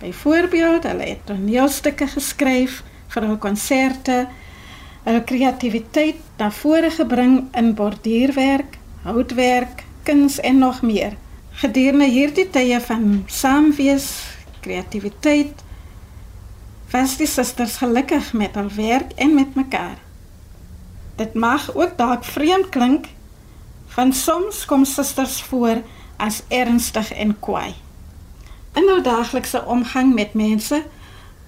Byvoorbeeld, 0.01 0.89
hulle 0.89 1.05
het 1.05 1.27
toneelstukke 1.29 2.07
geskryf 2.07 2.81
vir 3.13 3.27
hul 3.29 3.37
konserte, 3.37 4.17
hul 5.05 5.21
kreatiwiteit 5.29 6.23
na 6.41 6.49
vore 6.51 6.91
gebring 6.91 7.37
in 7.53 7.75
borduurwerk, 7.77 8.79
houtwerk, 9.05 9.85
kuns 10.09 10.41
en 10.41 10.59
nog 10.65 10.81
meer. 10.83 11.21
Gedurende 11.61 12.09
hierdie 12.09 12.49
tye 12.51 12.81
van 12.89 13.23
saamwees, 13.27 14.09
kreatiwiteit, 14.65 15.61
was 16.91 17.19
die 17.21 17.29
susters 17.29 17.77
gelukkig 17.85 18.33
met 18.33 18.57
hul 18.57 18.73
werk 18.81 19.13
en 19.21 19.37
met 19.37 19.55
mekaar. 19.55 20.06
Dit 21.17 21.35
mag 21.35 21.75
ook 21.75 21.97
dalk 21.97 22.25
vreemd 22.25 22.69
klink, 22.69 23.07
van 23.87 24.13
soms 24.13 24.65
kom 24.65 24.85
susters 24.85 25.43
voor 25.43 25.83
as 26.17 26.43
ernstig 26.49 27.13
en 27.13 27.39
kwaai. 27.41 27.75
In 28.77 28.89
hul 28.89 29.03
daaglikse 29.03 29.65
omgang 29.65 30.15
met 30.15 30.35
mense 30.35 30.83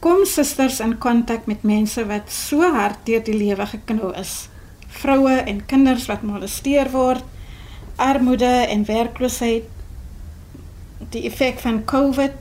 kom 0.01 0.25
susters 0.25 0.81
in 0.81 0.99
kontak 0.99 1.47
met 1.47 1.63
mense 1.63 2.07
wat 2.07 2.33
so 2.33 2.65
hard 2.73 3.05
deur 3.05 3.25
die 3.25 3.37
lewe 3.37 3.67
geknou 3.67 4.15
is. 4.17 4.49
Vroue 4.89 5.37
en 5.37 5.65
kinders 5.67 6.07
wat 6.09 6.23
molesteer 6.23 6.89
word, 6.91 7.25
armoede 7.97 8.55
en 8.73 8.87
werkloosheid, 8.89 9.69
die 11.13 11.27
effek 11.29 11.61
van 11.61 11.85
COVID, 11.85 12.33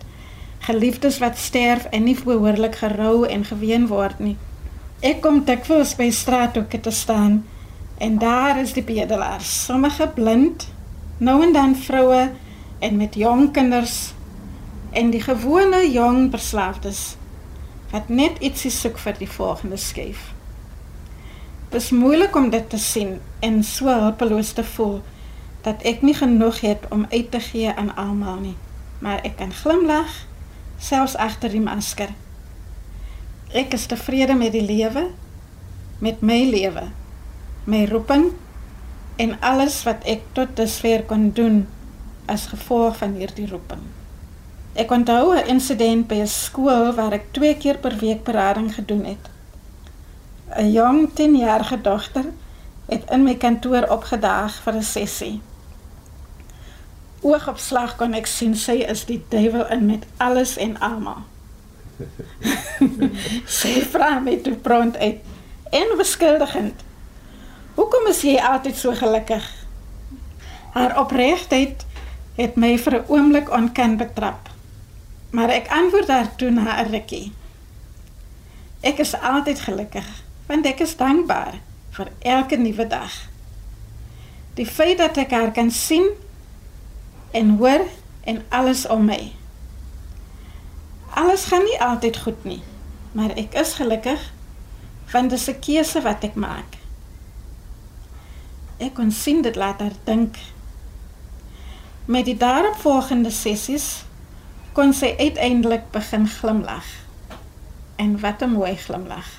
geliefdes 0.70 1.20
wat 1.20 1.38
sterf 1.38 1.86
en 1.92 2.08
nie 2.08 2.16
behoorlik 2.24 2.80
gerou 2.80 3.26
en 3.28 3.44
geween 3.46 3.88
word 3.92 4.20
nie. 4.20 4.38
Ek 5.06 5.20
kom 5.22 5.44
dikwels 5.46 5.92
by 5.94 6.08
straathoeke 6.10 6.80
te 6.82 6.89
staan 6.89 7.44
en 8.01 8.16
daar 8.18 8.58
is 8.58 8.72
die 8.74 8.82
bedelaars, 8.82 9.51
sommige 9.68 10.08
blind, 10.16 10.66
nou 11.22 11.36
en 11.46 11.54
dan 11.54 11.75
vroue 11.77 12.32
en 12.82 12.98
met 12.98 13.13
jong 13.13 13.51
kinders 13.54 14.16
en 14.98 15.13
die 15.13 15.22
gewone 15.22 15.84
jong 15.92 16.32
verslaafdes 16.34 17.13
wat 17.94 18.10
net 18.10 18.42
ietsie 18.42 18.74
soek 18.74 18.98
vir 18.98 19.22
die 19.22 19.30
volgende 19.30 19.77
skuif. 19.77 20.34
Dit 21.70 21.82
is 21.82 21.94
moeilik 21.94 22.36
om 22.36 22.50
dit 22.50 22.70
te 22.70 22.82
sien 22.82 23.20
en 23.46 23.62
so 23.63 23.94
hulpeloos 23.94 24.56
te 24.58 24.66
voel 24.66 25.04
dat 25.62 25.86
ek 25.86 26.01
nie 26.01 26.18
genoeg 26.18 26.63
het 26.66 26.89
om 26.89 27.06
uit 27.13 27.30
te 27.32 27.44
gee 27.51 27.70
aan 27.70 27.94
almal 27.96 28.42
nie, 28.42 28.58
maar 28.98 29.22
ek 29.22 29.38
kan 29.38 29.54
glimlag 29.54 30.24
selfs 30.82 31.13
agter 31.22 31.54
die 31.54 31.62
masker. 31.62 32.10
Ek 33.56 33.74
is 33.74 33.86
tevrede 33.88 34.36
met 34.36 34.51
die 34.51 34.66
lewe, 34.66 35.08
met 36.00 36.22
my 36.22 36.39
lewe, 36.50 36.89
my 37.66 37.86
roeping 37.88 38.32
en 39.18 39.38
alles 39.39 39.80
wat 39.88 40.04
ek 40.06 40.25
tot 40.38 40.56
dusver 40.60 41.06
kon 41.08 41.32
doen 41.34 41.66
as 42.27 42.50
gevolg 42.51 42.98
van 43.00 43.16
hierdie 43.16 43.48
roeping. 43.50 43.82
Ek 44.75 44.92
onthou 44.92 45.34
'n 45.34 45.48
insident 45.48 46.08
by 46.08 46.22
'n 46.22 46.27
skool 46.27 46.94
waar 46.94 47.13
ek 47.13 47.34
twee 47.34 47.56
keer 47.56 47.77
per 47.77 47.98
week 47.98 48.24
berading 48.24 48.74
gedoen 48.74 49.06
het. 49.06 49.30
'n 50.58 50.72
Jong 50.72 51.10
10-jarige 51.13 51.82
dogter 51.82 52.25
het 52.88 53.04
in 53.10 53.24
my 53.24 53.36
kantoor 53.36 53.88
opgedaag 53.89 54.62
vir 54.63 54.74
'n 54.74 54.84
sessie 54.84 55.42
oogopslag 57.27 57.96
kon 57.98 58.13
ek 58.18 58.27
sien 58.30 58.56
sy 58.56 58.82
is 58.86 59.06
die 59.10 59.20
duiwel 59.32 59.66
in 59.74 59.86
met 59.89 60.06
alles 60.24 60.56
en 60.62 60.77
almal. 60.84 61.25
Sy 63.60 63.82
vra 63.92 64.20
my 64.20 64.38
toe 64.44 64.56
pront 64.56 64.98
uit 64.98 65.20
en 65.72 65.96
beskuldigend. 65.98 66.84
Hoekom 67.77 68.08
is 68.10 68.22
jy 68.25 68.38
altyd 68.42 68.77
so 68.77 68.94
gelukkig? 68.98 69.46
Haar 70.74 70.98
opregtheid 71.01 71.86
het 72.38 72.56
my 72.56 72.77
vir 72.77 73.01
'n 73.01 73.06
oomblik 73.08 73.51
onken 73.51 73.98
betrap. 73.98 74.50
Maar 75.30 75.50
ek 75.50 75.68
antwoord 75.68 76.08
haar 76.08 76.36
toe 76.36 76.50
na 76.50 76.82
'n 76.82 76.92
rukkie. 76.92 77.34
Ek 78.82 79.00
is 79.00 79.13
altyd 79.13 79.60
gelukkig 79.60 80.08
want 80.48 80.66
ek 80.66 80.80
is 80.80 80.96
dankbaar 80.96 81.60
vir 81.92 82.08
elke 82.20 82.56
nuwe 82.56 82.88
dag. 82.88 83.12
Die 84.54 84.66
feit 84.66 84.98
dat 84.98 85.18
ek 85.18 85.32
haar 85.32 85.51
kan 85.51 85.72
sien 85.72 86.08
en 87.32 87.58
hoor 87.58 87.84
en 88.24 88.44
alles 88.50 88.88
om 88.88 89.06
my. 89.06 89.37
Alles 91.18 91.46
gaan 91.50 91.66
nie 91.66 91.80
altyd 91.82 92.18
goed 92.26 92.44
nie, 92.46 92.60
maar 93.18 93.34
ek 93.40 93.58
is 93.58 93.78
gelukkig 93.80 94.22
want 95.12 95.32
dit 95.32 95.40
is 95.40 95.48
'n 95.50 95.60
keuse 95.64 96.02
wat 96.04 96.24
ek 96.24 96.36
maak. 96.36 96.78
Ek 98.78 98.94
kon 98.94 99.12
sien 99.12 99.42
dit 99.42 99.56
laat 99.56 99.80
haar 99.80 99.98
dink. 100.04 100.36
Met 102.06 102.26
die 102.26 102.38
daaropvolgende 102.38 103.32
sessies 103.32 104.04
kon 104.74 104.94
sy 104.94 105.16
uiteindelik 105.18 105.92
begin 105.92 106.28
glimlag. 106.28 106.86
En 107.96 108.20
wat 108.20 108.42
'n 108.42 108.52
mooi 108.52 108.76
glimlag 108.76 109.30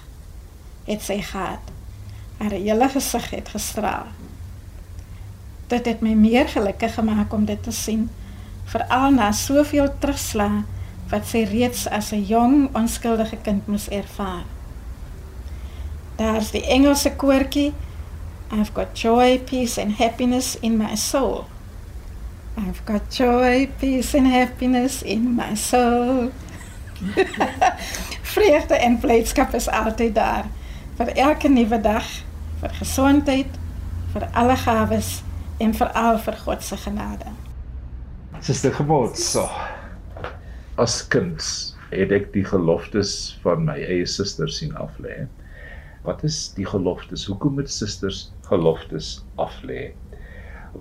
het 0.85 1.03
sy 1.03 1.21
gehad. 1.23 1.65
Haar 2.39 2.51
hele 2.51 2.89
gesig 2.89 3.31
het 3.31 3.49
gestraal 3.49 4.07
dit 5.69 5.85
het 5.85 6.01
my 6.01 6.15
meer 6.17 6.49
gelukkig 6.49 6.95
gemaak 6.95 7.33
om 7.33 7.45
dit 7.45 7.63
te 7.63 7.73
sien 7.73 8.09
veral 8.73 9.13
na 9.13 9.33
soveel 9.33 9.91
terugslag 10.01 10.65
wat 11.11 11.27
sy 11.27 11.45
reeds 11.49 11.89
as 11.89 12.13
'n 12.13 12.25
jong 12.25 12.69
onskuldige 12.77 13.37
kind 13.43 13.67
moes 13.67 13.89
ervaar 13.89 14.45
Daar's 16.19 16.51
die 16.51 16.67
Engelse 16.67 17.13
koortjie. 17.17 17.73
I've 18.51 18.73
got 18.73 18.87
joy, 18.93 19.39
peace 19.39 19.79
and 19.79 19.93
happiness 19.99 20.57
in 20.61 20.77
my 20.77 20.97
soul. 20.97 21.47
I've 22.57 22.81
got 22.85 23.03
joy, 23.15 23.69
peace 23.79 24.19
and 24.19 24.27
happiness 24.27 25.03
in 25.03 25.35
my 25.35 25.55
soul. 25.55 26.33
Vreugde 28.35 28.75
en 28.75 28.99
blydskap 28.99 29.55
is 29.55 29.69
altyd 29.69 30.15
daar 30.15 30.51
vir 30.99 31.15
elke 31.15 31.49
nuwe 31.49 31.81
dag, 31.81 32.07
vir 32.61 32.75
gesondheid, 32.81 33.59
vir 34.13 34.29
alle 34.35 34.57
gawes 34.59 35.21
en 35.63 35.75
veral 35.75 36.19
vir 36.19 36.43
God 36.43 36.67
se 36.67 36.77
genade. 36.77 37.31
Suster 38.41 38.75
Gebod, 38.75 39.15
so. 39.19 39.47
As 40.79 41.01
kind 41.11 41.43
het 41.91 42.13
ek 42.15 42.29
die 42.35 42.45
geloftes 42.47 43.11
van 43.43 43.65
my 43.67 43.75
eie 43.83 44.05
susters 44.07 44.61
sien 44.61 44.77
aflê. 44.79 45.25
Wat 46.05 46.23
is 46.23 46.53
die 46.55 46.67
geloftes? 46.69 47.25
Hoekom 47.27 47.57
moet 47.59 47.71
susters 47.73 48.29
geloftes 48.47 49.17
aflê? 49.43 49.91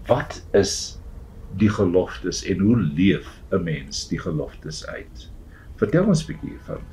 Wat 0.05 0.37
is 0.53 0.99
die 1.57 1.71
geloftes 1.73 2.43
en 2.45 2.61
hoe 2.61 2.77
leef 2.77 3.25
'n 3.49 3.63
mens 3.63 4.05
die 4.11 4.19
geloftes 4.21 4.85
uit? 4.85 5.29
Vertel 5.81 6.05
ons 6.05 6.23
'n 6.23 6.33
bietjie 6.33 6.59
van 6.69 6.85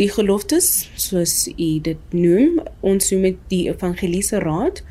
Die 0.00 0.08
geloftes, 0.08 0.90
soos 0.96 1.48
u 1.58 1.78
dit 1.80 2.02
noem, 2.10 2.60
ons 2.80 3.10
noem 3.10 3.22
dit 3.22 3.38
die 3.48 3.68
evangeliese 3.68 4.38
raad. 4.38 4.82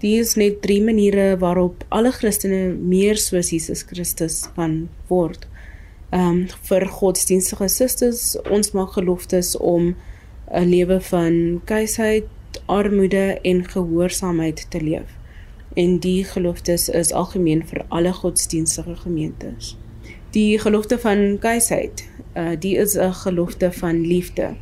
Die 0.00 0.18
is 0.18 0.34
net 0.34 0.62
drie 0.62 0.82
maniere 0.82 1.36
waarop 1.38 1.84
alle 1.88 2.10
Christene 2.10 2.74
meer 2.74 3.16
soos 3.16 3.50
Jesus 3.50 3.82
Christus 3.82 4.48
kan 4.56 4.88
word. 5.08 5.46
Ehm 6.10 6.28
um, 6.28 6.46
vir 6.62 6.86
godsdienstige 6.86 7.68
susters, 7.68 8.36
ons 8.50 8.70
maak 8.70 8.92
geloftes 8.94 9.56
om 9.56 9.96
'n 10.50 10.68
lewe 10.68 11.00
van 11.00 11.60
kuisheid, 11.64 12.24
armoede 12.66 13.38
en 13.42 13.68
gehoorsaamheid 13.68 14.66
te 14.70 14.80
leef. 14.80 15.10
En 15.74 15.98
die 15.98 16.24
geloftes 16.24 16.88
is 16.88 17.12
algemeen 17.12 17.66
vir 17.66 17.84
alle 17.88 18.12
godsdienstige 18.12 18.96
gemeentes. 18.96 19.76
Die 20.30 20.58
gelofte 20.58 20.98
van 20.98 21.38
kuisheid, 21.38 22.08
uh 22.36 22.54
die 22.58 22.76
is 22.76 22.94
'n 22.94 23.12
gelofte 23.12 23.72
van 23.72 24.00
liefde. 24.00 24.54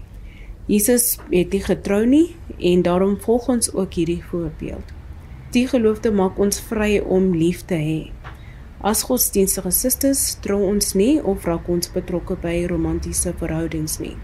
Jesus 0.66 1.18
het 1.30 1.52
nie 1.52 1.62
getrou 1.62 2.06
nie 2.06 2.36
en 2.58 2.82
daarom 2.82 3.20
volg 3.20 3.48
ons 3.48 3.72
ook 3.72 3.94
hierdie 3.94 4.24
voorbeeld. 4.24 4.92
Die 5.50 5.66
gelofte 5.68 6.10
maak 6.10 6.38
ons 6.38 6.60
vry 6.60 6.98
om 6.98 7.36
lief 7.36 7.64
te 7.64 7.74
hê. 7.74 8.23
As 8.84 9.00
godsdienstige 9.08 9.70
susters 9.72 10.22
trou 10.44 10.58
ons 10.68 10.90
nie 10.92 11.14
of 11.24 11.46
raak 11.48 11.68
ons 11.72 11.88
betrokke 11.88 12.34
by 12.42 12.66
romantiese 12.68 13.30
verhoudings 13.40 13.96
nie. 14.02 14.16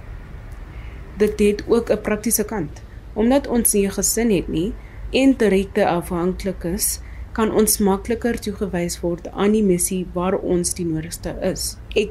Dit 1.22 1.40
het 1.40 1.62
ook 1.66 1.90
'n 1.90 2.02
praktiese 2.04 2.44
kant. 2.44 2.82
Omdat 3.14 3.48
ons 3.48 3.72
nie 3.72 3.86
'n 3.86 3.96
gesin 3.96 4.30
het 4.30 4.48
nie 4.48 4.72
en 5.12 5.32
direkte 5.36 5.86
afhanklik 5.86 6.64
is, 6.64 7.00
kan 7.32 7.52
ons 7.52 7.78
makliker 7.78 8.38
toegewys 8.38 9.00
word 9.00 9.28
aan 9.32 9.52
die 9.52 9.62
missie 9.62 10.06
waar 10.14 10.36
ons 10.38 10.74
die 10.74 10.86
nodigste 10.86 11.34
is. 11.42 11.76
Ek 11.96 12.10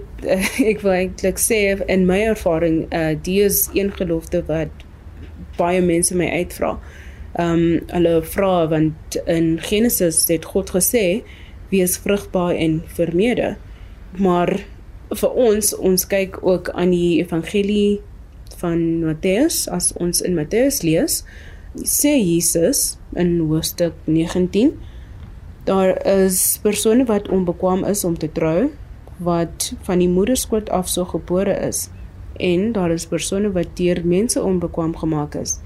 ek 0.71 0.81
wil 0.81 0.91
eintlik 0.91 1.37
sê 1.37 1.59
in 1.87 2.05
my 2.05 2.19
ervaring, 2.19 2.87
uh 2.93 3.15
die 3.21 3.41
is 3.41 3.69
een 3.73 3.91
gelofte 3.91 4.43
wat 4.47 4.69
baie 5.57 5.81
mense 5.81 6.15
my 6.15 6.29
uitvra. 6.29 6.79
Um 7.39 7.81
hulle 7.87 8.21
vra 8.23 8.67
want 8.67 9.19
in 9.27 9.59
Genesis 9.61 10.27
het 10.27 10.45
God 10.45 10.69
gesê 10.69 11.23
wees 11.69 11.97
vrugbaar 11.97 12.55
en 12.55 12.81
vermeerder. 12.95 13.57
Maar 14.17 14.59
vir 15.09 15.29
ons, 15.47 15.73
ons 15.75 16.07
kyk 16.07 16.39
ook 16.45 16.69
aan 16.69 16.93
die 16.93 17.19
evangelie 17.21 18.01
van 18.59 19.05
Matteus 19.05 19.67
as 19.71 19.93
ons 19.97 20.21
in 20.25 20.35
Matteus 20.37 20.81
lees, 20.85 21.23
sê 21.85 22.15
Jesus 22.17 22.97
in 23.15 23.37
hoofstuk 23.39 23.93
19 24.05 24.73
daar 25.69 26.05
is 26.05 26.59
persone 26.61 27.05
wat 27.05 27.29
onbekwaam 27.29 27.83
is 27.83 28.03
om 28.03 28.17
te 28.17 28.31
trou 28.31 28.69
wat 29.17 29.73
van 29.81 29.99
die 30.01 30.09
moederskoot 30.09 30.69
af 30.69 30.89
so 30.89 31.05
gebore 31.05 31.53
is 31.67 31.89
en 32.39 32.71
daar 32.71 32.91
is 32.91 33.05
persone 33.05 33.51
wat 33.51 33.75
deur 33.77 34.01
mense 34.03 34.41
onbekwaam 34.43 34.95
gemaak 34.97 35.35
is 35.35 35.59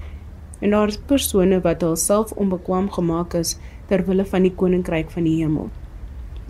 en 0.60 0.70
daar 0.70 0.88
is 0.88 0.98
persone 0.98 1.60
wat 1.60 1.80
hulself 1.80 2.32
onbekwaam 2.32 2.90
gemaak 2.90 3.34
is 3.34 3.56
ter 3.88 4.04
wille 4.04 4.24
van 4.24 4.42
die 4.42 4.54
koninkryk 4.54 5.10
van 5.10 5.24
die 5.24 5.38
hemel 5.40 5.70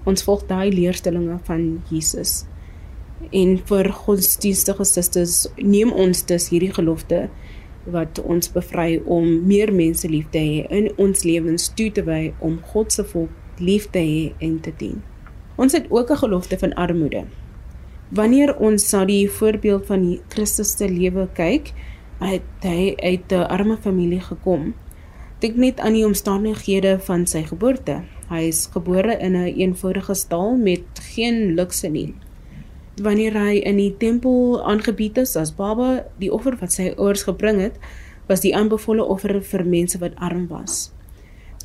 ons 0.05 0.23
volg 0.23 0.47
daai 0.47 0.71
leerstellings 0.73 1.41
van 1.47 1.83
Jesus 1.91 2.45
en 3.33 3.57
vir 3.69 3.91
godsdienstige 3.93 4.85
susters 4.85 5.45
neem 5.57 5.93
ons 5.93 6.25
dus 6.29 6.49
hierdie 6.53 6.73
gelofte 6.75 7.29
wat 7.95 8.19
ons 8.25 8.51
bevry 8.53 9.01
om 9.05 9.27
meer 9.47 9.73
mense 9.75 10.09
lief 10.09 10.29
te 10.33 10.41
hê 10.41 10.65
in 10.73 10.91
ons 11.01 11.25
lewens 11.25 11.71
toe 11.77 11.91
te 11.93 12.05
wy 12.07 12.33
om 12.45 12.59
God 12.73 12.93
se 12.93 13.05
volk 13.05 13.61
lief 13.61 13.91
te 13.95 14.01
hê 14.03 14.33
en 14.43 14.59
te 14.61 14.73
dien. 14.79 15.03
Ons 15.57 15.73
het 15.73 15.87
ook 15.91 16.11
'n 16.11 16.23
gelofte 16.25 16.59
van 16.59 16.75
armoede. 16.75 17.25
Wanneer 18.11 18.57
ons 18.59 18.93
na 18.93 19.05
die 19.05 19.29
voorbeeld 19.31 19.87
van 19.87 20.21
Christus 20.29 20.77
se 20.77 20.89
lewe 20.89 21.29
kyk, 21.35 21.73
het 22.21 22.43
hy 22.61 22.95
uit 22.97 23.33
'n 23.33 23.47
arme 23.49 23.77
familie 23.77 24.21
gekom. 24.21 24.75
Dink 25.45 25.59
net 25.61 25.81
aan 25.85 25.93
die 25.93 26.07
omstandighede 26.07 26.95
van 27.05 27.27
sy 27.29 27.43
geboorte. 27.45 27.99
Hy 28.31 28.47
is 28.49 28.63
gebore 28.73 29.13
in 29.21 29.37
'n 29.37 29.45
een 29.45 29.59
eenvoudige 29.61 30.15
stal 30.15 30.57
met 30.57 30.85
geen 31.13 31.55
lukse 31.55 31.89
nie 31.89 32.15
wanneer 33.03 33.35
hy 33.35 33.59
in 33.67 33.77
die 33.77 33.95
tempel 33.99 34.63
aangebied 34.63 35.19
is 35.19 35.37
as 35.37 35.53
baba, 35.55 36.05
die 36.21 36.33
offer 36.33 36.57
wat 36.61 36.73
sy 36.73 36.93
ouers 36.97 37.25
gebring 37.27 37.61
het, 37.61 37.79
was 38.29 38.41
die 38.41 38.55
aanbevole 38.57 39.05
offer 39.05 39.43
vir 39.43 39.65
mense 39.65 39.99
wat 39.99 40.17
arm 40.17 40.47
was. 40.49 40.93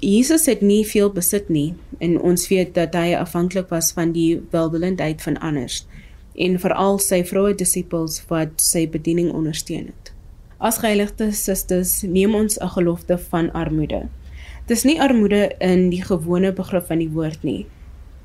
Jesus 0.02 0.46
het 0.46 0.62
nie 0.62 0.86
veel 0.88 1.12
besit 1.14 1.50
nie 1.50 1.74
en 2.00 2.20
ons 2.22 2.48
weet 2.48 2.74
dat 2.74 2.96
hy 2.96 3.14
afhanklik 3.16 3.70
was 3.70 3.92
van 3.92 4.12
die 4.12 4.42
welwillendheid 4.52 5.22
van 5.22 5.38
ander 5.38 5.72
en 6.36 6.60
veral 6.60 7.00
sy 7.00 7.24
vroue 7.24 7.56
disippels 7.56 8.22
wat 8.30 8.62
sy 8.64 8.88
bediening 8.88 9.32
ondersteun 9.32 9.92
het. 9.92 10.19
As 10.60 10.82
geheiligde 10.84 11.32
susters 11.32 12.02
neem 12.04 12.34
ons 12.36 12.58
'n 12.60 12.68
gelofte 12.68 13.18
van 13.18 13.52
armoede. 13.52 14.10
Dis 14.68 14.84
nie 14.84 15.02
armoede 15.02 15.56
in 15.60 15.90
die 15.90 16.04
gewone 16.04 16.52
begrip 16.52 16.86
van 16.88 16.98
die 17.00 17.10
woord 17.10 17.44
nie. 17.44 17.66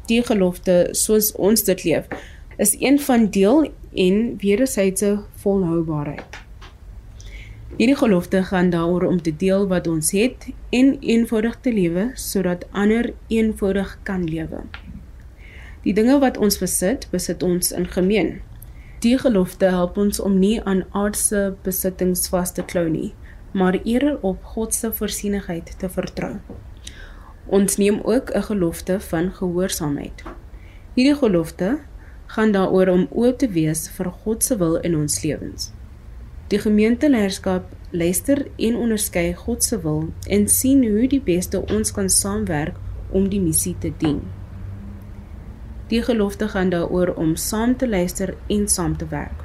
Die 0.07 0.23
gelofte 0.23 0.89
soos 0.93 1.33
ons 1.33 1.63
dit 1.63 1.85
leef, 1.85 2.09
is 2.57 2.77
een 2.81 2.99
van 3.01 3.31
deel 3.31 3.71
en 3.95 4.37
wederwysige 4.37 5.23
volhoubaarheid. 5.35 6.25
Hierdie 7.77 7.97
gelofte 7.97 8.43
gaan 8.43 8.71
daaroor 8.71 9.03
om 9.03 9.23
te 9.23 9.37
deel 9.37 9.69
wat 9.69 9.87
ons 9.87 10.11
het 10.11 10.47
en 10.71 10.99
eenvoudig 11.01 11.57
te 11.61 11.73
lewe 11.73 12.11
sodat 12.15 12.67
ander 12.71 13.13
eenvoudig 13.29 13.99
kan 14.03 14.25
lewe. 14.25 14.61
Die 15.83 15.95
dinge 15.95 16.19
wat 16.19 16.37
ons 16.37 16.59
besit, 16.59 17.09
besit 17.11 17.43
ons 17.43 17.73
in 17.73 17.87
gemeen. 17.87 18.41
Die 19.05 19.19
gelofte 19.21 19.69
help 19.69 19.99
ons 20.01 20.17
om 20.21 20.39
nie 20.41 20.63
aan 20.65 20.79
aardse 20.97 21.41
besittings 21.67 22.23
vas 22.33 22.55
te 22.57 22.63
klou 22.65 22.87
nie, 22.89 23.11
maar 23.53 23.77
eerder 23.77 24.15
op 24.25 24.45
God 24.55 24.73
se 24.73 24.89
voorsienigheid 24.97 25.75
te 25.79 25.91
vertrou. 25.93 26.39
Ons 27.59 27.77
neem 27.77 27.99
ook 28.01 28.31
'n 28.33 28.43
gelofte 28.47 28.97
van 29.01 29.29
gehoorsaamheid. 29.33 30.25
Hierdie 30.95 31.19
gelofte 31.21 31.79
gaan 32.27 32.53
daaroor 32.53 32.89
om 32.89 33.09
oop 33.11 33.39
te 33.39 33.49
wees 33.49 33.89
vir 33.89 34.11
God 34.11 34.45
se 34.45 34.57
wil 34.57 34.77
in 34.77 34.97
ons 34.97 35.23
lewens. 35.23 35.73
Die 36.49 36.59
gemeenteleierskap 36.59 37.65
luister 37.91 38.47
en 38.57 38.77
onderskei 38.77 39.35
God 39.35 39.65
se 39.65 39.81
wil 39.81 40.09
en 40.27 40.49
sien 40.49 40.89
hoe 40.91 41.09
die 41.09 41.21
beste 41.21 41.67
ons 41.67 41.93
kan 41.93 42.09
saamwerk 42.09 42.77
om 43.11 43.29
die 43.29 43.41
missie 43.41 43.77
te 43.79 43.93
dien. 43.99 44.23
Die 45.89 46.03
gelofte 46.03 46.49
gaan 46.49 46.71
daaroor 46.73 47.15
om 47.15 47.37
saam 47.37 47.77
te 47.77 47.89
luister 47.89 48.35
en 48.47 48.69
saam 48.69 48.97
te 48.97 49.07
werk. 49.09 49.45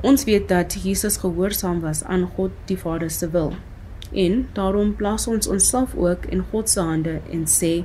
Ons 0.00 0.24
weet 0.24 0.48
dat 0.48 0.74
Jesus 0.82 1.16
gehoorsaam 1.16 1.80
was 1.80 2.04
aan 2.04 2.26
God 2.36 2.50
die 2.64 2.78
Vader 2.78 3.10
se 3.10 3.30
wil 3.30 3.54
en 4.12 4.48
daarom 4.52 4.94
plaas 4.96 5.26
ons 5.26 5.46
onsself 5.48 5.94
ook 5.94 6.26
in 6.26 6.44
God 6.50 6.70
se 6.70 6.80
hande 6.80 7.20
en 7.30 7.46
sê 7.50 7.84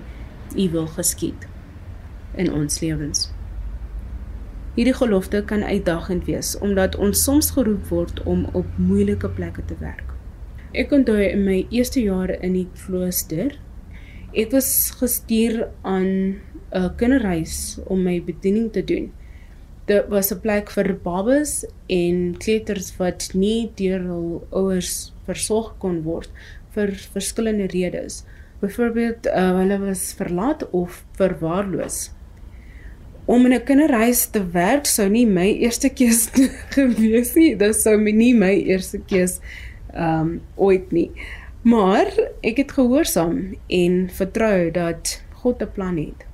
U 0.57 0.69
wil 0.69 0.87
geskied 0.87 1.47
in 2.35 2.53
ons 2.53 2.79
lewens. 2.79 3.29
Hierdie 4.75 4.93
gelofte 4.93 5.43
kan 5.45 5.63
uitdagend 5.63 6.25
wees 6.25 6.57
omdat 6.57 6.95
ons 6.95 7.23
soms 7.23 7.51
geroep 7.51 7.87
word 7.89 8.21
om 8.23 8.45
op 8.53 8.65
moeilike 8.77 9.29
plekke 9.29 9.65
te 9.65 9.77
werk. 9.79 10.13
Ek 10.71 10.91
onthou 10.93 11.17
in 11.23 11.43
my 11.45 11.63
eerste 11.69 12.01
jare 12.01 12.37
in 12.45 12.53
die 12.53 12.67
klooster, 12.83 13.55
ek 14.37 14.53
was 14.53 14.69
gestuur 14.99 15.65
aan 15.81 16.37
'n 16.71 16.95
kinderreis 16.95 17.79
om 17.85 18.03
my 18.03 18.21
bediening 18.23 18.71
te 18.71 18.83
doen. 18.83 19.11
Dit 19.85 20.07
was 20.07 20.31
'n 20.31 20.39
plek 20.39 20.69
vir 20.69 20.97
babas 21.03 21.65
en 21.87 22.35
kleuters 22.37 22.97
wat 22.97 23.29
nie 23.33 23.71
deur 23.75 23.99
hul 23.99 24.47
ouers 24.51 25.13
versorg 25.25 25.77
kon 25.79 26.03
word 26.03 26.29
vir 26.75 26.91
verskillende 27.13 27.67
redes. 27.67 28.23
Byvoorbeeld, 28.61 29.25
uh, 29.25 29.57
hulle 29.57 29.79
was 29.79 30.13
verlaat 30.13 30.69
of 30.71 31.05
verwaarloos 31.15 32.11
om 33.29 33.45
in 33.45 33.53
'n 33.53 33.63
kinderhuis 33.63 34.25
te 34.25 34.41
werk 34.51 34.85
sou 34.85 35.09
nie 35.09 35.25
my 35.25 35.49
eerste 35.65 35.89
keus 35.99 36.29
gewees 36.75 37.35
nie. 37.35 37.55
Dit 37.55 37.75
sou 37.75 37.97
my 37.97 38.11
nie 38.11 38.33
my 38.33 38.55
eerste 38.73 38.99
keus 39.11 39.39
ehm 39.93 40.21
um, 40.21 40.41
ooit 40.55 40.91
nie. 40.91 41.11
Maar 41.61 42.09
ek 42.41 42.57
het 42.63 42.71
gehoorsaam 42.71 43.55
en 43.67 44.09
vertrou 44.09 44.71
dat 44.71 45.21
God 45.41 45.61
'n 45.61 45.71
plan 45.73 45.97
het. 45.97 46.28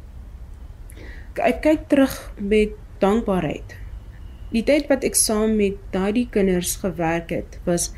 Ek 1.35 1.61
kyk 1.65 1.87
terug 1.91 2.13
met 2.39 2.75
dankbaarheid. 3.03 3.75
Die 4.55 4.63
tyd 4.63 4.87
wat 4.87 5.03
ek 5.03 5.17
saam 5.19 5.57
met 5.59 5.75
daardie 5.91 6.27
kinders 6.31 6.77
gewerk 6.79 7.33
het, 7.35 7.59
was 7.65 7.91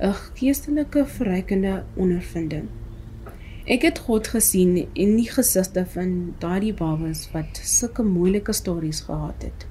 'n 0.00 0.12
geestelike 0.36 1.06
verrykende 1.06 1.84
ondervinding. 1.96 2.68
Ek 3.64 3.82
het 3.82 3.98
God 3.98 4.28
gesien 4.28 4.88
in 4.92 5.16
die 5.16 5.30
gesigte 5.30 5.86
van 5.86 6.34
daardie 6.38 6.74
babas 6.74 7.30
wat 7.32 7.56
sulke 7.62 8.02
moeilike 8.02 8.52
stories 8.52 9.00
gehad 9.00 9.42
het. 9.42 9.66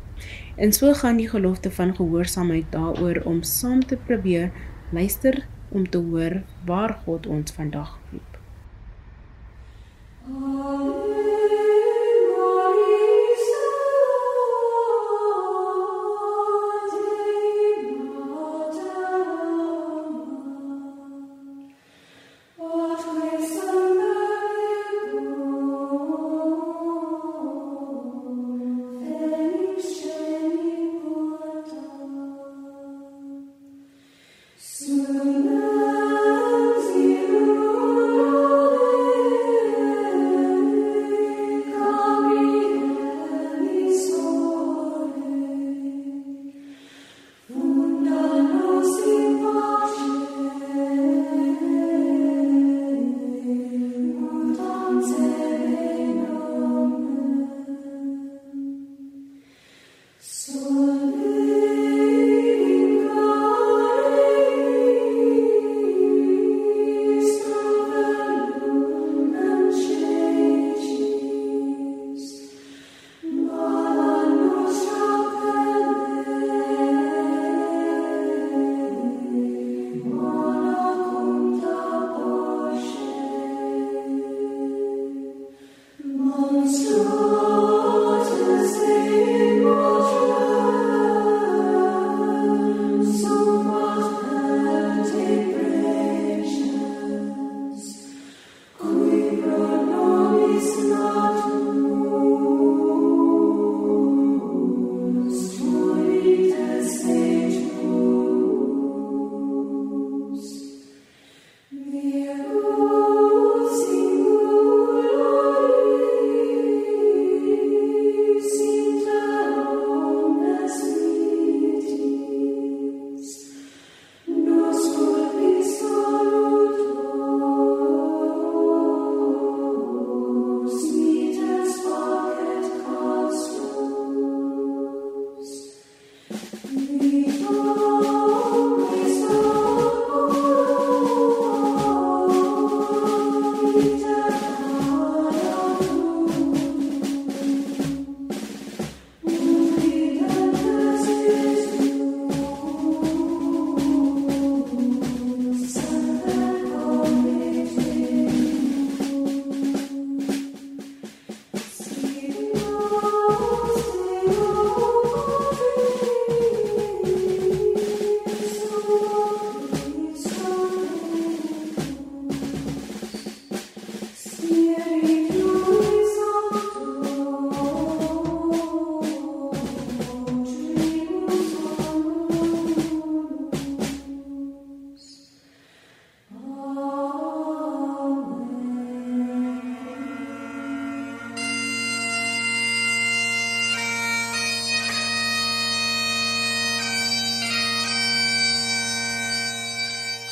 En 0.56 0.73
so 0.73 0.93
gaan 0.93 1.17
die 1.17 1.30
gelofte 1.30 1.71
van 1.71 1.95
gehoorsaamheid 1.95 2.65
daaroor 2.71 3.21
om 3.26 3.43
saam 3.43 3.86
te 3.86 3.97
probeer 3.97 4.52
luister 4.89 5.45
om 5.69 5.89
te 5.89 5.97
hoor 5.97 6.41
waar 6.65 6.97
God 7.06 7.28
ons 7.28 7.52
vandag 7.52 7.99
roep. 8.12 8.32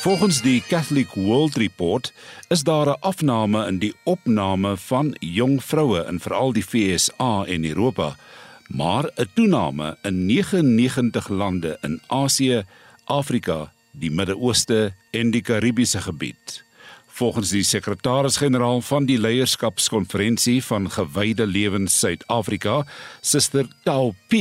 Volgens 0.02 0.40
die 0.42 0.62
Catholic 0.66 1.12
World 1.14 1.56
Report 1.56 2.12
is 2.48 2.62
daar 2.62 2.86
'n 2.86 3.00
afname 3.00 3.66
in 3.66 3.78
die 3.78 3.94
opname 4.02 4.76
van 4.76 5.16
jong 5.20 5.64
vroue 5.64 6.04
in 6.10 6.20
veral 6.20 6.52
die 6.52 6.62
FSA 6.62 7.44
en 7.44 7.64
Europa, 7.64 8.16
maar 8.66 9.10
'n 9.14 9.28
toename 9.34 9.96
in 10.02 10.26
99 10.26 11.28
lande 11.28 11.78
in 11.80 12.00
Asië, 12.06 12.64
Afrika, 13.04 13.72
die 13.90 14.10
Midde-Ooste 14.10 14.92
en 15.10 15.30
die 15.30 15.42
Karibiese 15.42 16.00
gebied. 16.00 16.64
Volgens 17.06 17.48
die 17.48 17.62
sekretaris-generaal 17.62 18.80
van 18.80 19.04
die 19.04 19.18
leierskapskonferensie 19.18 20.64
van 20.64 20.90
Gewyde 20.90 21.46
Lewens 21.46 21.98
Suid-Afrika, 21.98 22.86
Suster 23.20 23.66
Tao 23.84 24.14
P, 24.28 24.34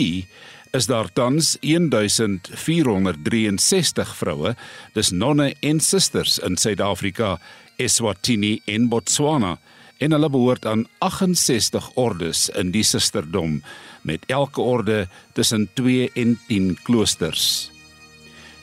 is 0.71 0.85
daar 0.87 1.11
tans 1.13 1.57
1463 1.61 4.15
vroue, 4.15 4.55
dis 4.95 5.11
nonne 5.11 5.53
en 5.59 5.79
susters 5.83 6.39
in 6.39 6.57
Suid-Afrika, 6.57 7.39
Eswatini 7.75 8.61
en 8.65 8.89
Botswana 8.89 9.59
en 10.01 10.11
hulle 10.15 10.29
behoort 10.33 10.65
aan 10.65 10.87
68 11.03 11.91
ordes 11.99 12.49
in 12.57 12.71
die 12.73 12.83
susterdom 12.87 13.59
met 14.07 14.23
elke 14.31 14.61
orde 14.61 15.07
tussen 15.37 15.69
2 15.77 16.09
en 16.17 16.39
10 16.47 16.77
kloosters. 16.87 17.69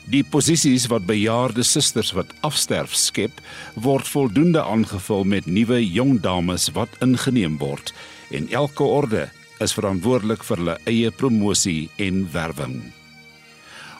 Die 0.09 0.23
posisies 0.25 0.89
wat 0.89 1.05
bejaarde 1.05 1.61
susters 1.63 2.11
wat 2.17 2.33
afsterf 2.41 2.95
skep, 2.97 3.37
word 3.77 4.07
voldoende 4.09 4.65
aangevul 4.65 5.23
met 5.23 5.45
nuwe 5.45 5.77
jong 5.85 6.17
dames 6.25 6.73
wat 6.73 6.89
ingeneem 7.05 7.61
word 7.61 7.93
en 8.33 8.49
elke 8.49 8.83
orde 8.83 9.29
is 9.63 9.75
verantwoordelik 9.77 10.45
vir 10.47 10.63
hulle 10.63 10.79
eie 10.89 11.11
promosie 11.11 11.89
en 11.97 12.25
werwing. 12.33 12.79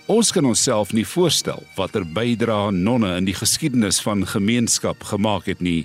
Ons 0.09 0.31
kan 0.33 0.47
onsself 0.49 0.89
nie 0.97 1.05
voorstel 1.05 1.59
watter 1.75 2.01
bydrae 2.01 2.71
nonne 2.73 3.11
in 3.19 3.27
die 3.27 3.35
geskiedenis 3.37 3.99
van 4.01 4.25
gemeenskap 4.25 5.03
gemaak 5.05 5.45
het 5.51 5.61
nie, 5.61 5.83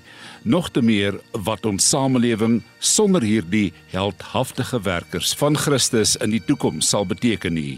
nog 0.48 0.70
te 0.72 0.80
meer 0.80 1.18
wat 1.44 1.66
ons 1.68 1.84
samelewing 1.92 2.62
sonder 2.80 3.20
hierdie 3.20 3.74
heldhaftige 3.92 4.80
werkers 4.86 5.34
van 5.36 5.58
Christus 5.60 6.16
in 6.24 6.32
die 6.32 6.40
toekoms 6.40 6.88
sal 6.88 7.04
beteken 7.04 7.58
nie. 7.58 7.76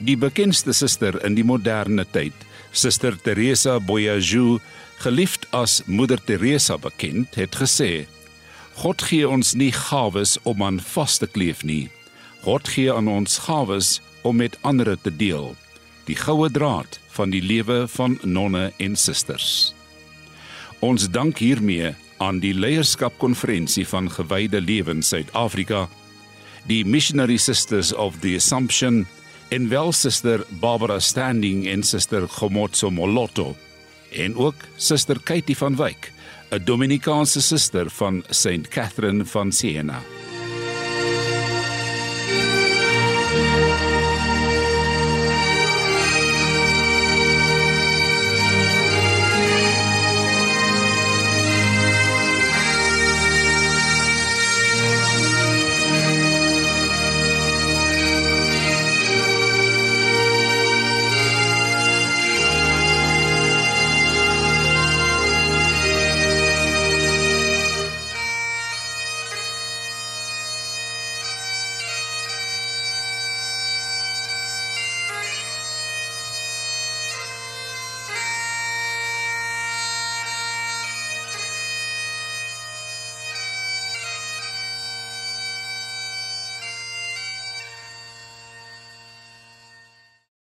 Die 0.00 0.16
bekendste 0.16 0.72
suster 0.72 1.20
in 1.26 1.36
die 1.36 1.44
moderne 1.44 2.06
tyd, 2.16 2.32
Suster 2.72 3.16
Teresa 3.20 3.76
Boyajou, 3.80 4.60
geliefd 5.04 5.44
as 5.56 5.82
Moeder 5.86 6.20
Teresa 6.24 6.76
bekend, 6.80 7.36
het 7.36 7.56
gesê: 7.60 8.06
God 8.78 9.02
gee 9.02 9.26
ons 9.26 9.56
nie 9.58 9.72
gawes 9.74 10.36
om 10.46 10.62
aan 10.62 10.76
vas 10.92 11.16
te 11.18 11.26
kleef 11.26 11.64
nie. 11.66 11.88
God 12.44 12.68
gee 12.70 12.92
aan 12.94 13.08
ons 13.10 13.40
gawes 13.48 13.96
om 14.22 14.38
met 14.38 14.54
ander 14.62 14.92
te 15.02 15.10
deel. 15.10 15.56
Die 16.06 16.14
goue 16.14 16.46
draad 16.50 17.00
van 17.16 17.34
die 17.34 17.42
lewe 17.42 17.88
van 17.90 18.14
nonne 18.22 18.68
en 18.78 18.94
susters. 18.96 19.74
Ons 20.78 21.08
dank 21.10 21.42
hiermee 21.42 21.90
aan 22.22 22.38
die 22.38 22.54
leierskapkonferensie 22.54 23.86
van 23.90 24.10
gewyde 24.14 24.60
lewens 24.62 25.10
Suid-Afrika, 25.10 25.88
die 26.70 26.84
Missionary 26.86 27.38
Sisters 27.42 27.90
of 27.92 28.20
the 28.22 28.36
Assumption 28.38 29.06
en 29.50 29.66
wel 29.72 29.90
Suster 29.92 30.44
Barbara 30.62 31.00
Standing 31.02 31.66
en 31.66 31.82
Suster 31.82 32.28
Gomotso 32.28 32.90
Moloto 32.94 33.56
en 34.14 34.36
ook 34.38 34.62
Suster 34.76 35.18
Katie 35.18 35.56
van 35.56 35.74
Wyk, 35.76 36.12
'n 36.50 36.64
Dominikaanse 36.64 37.40
suster 37.40 37.90
van 37.90 38.22
St 38.30 38.68
Catherine 38.68 39.24
van 39.24 39.52
Siena. 39.52 40.17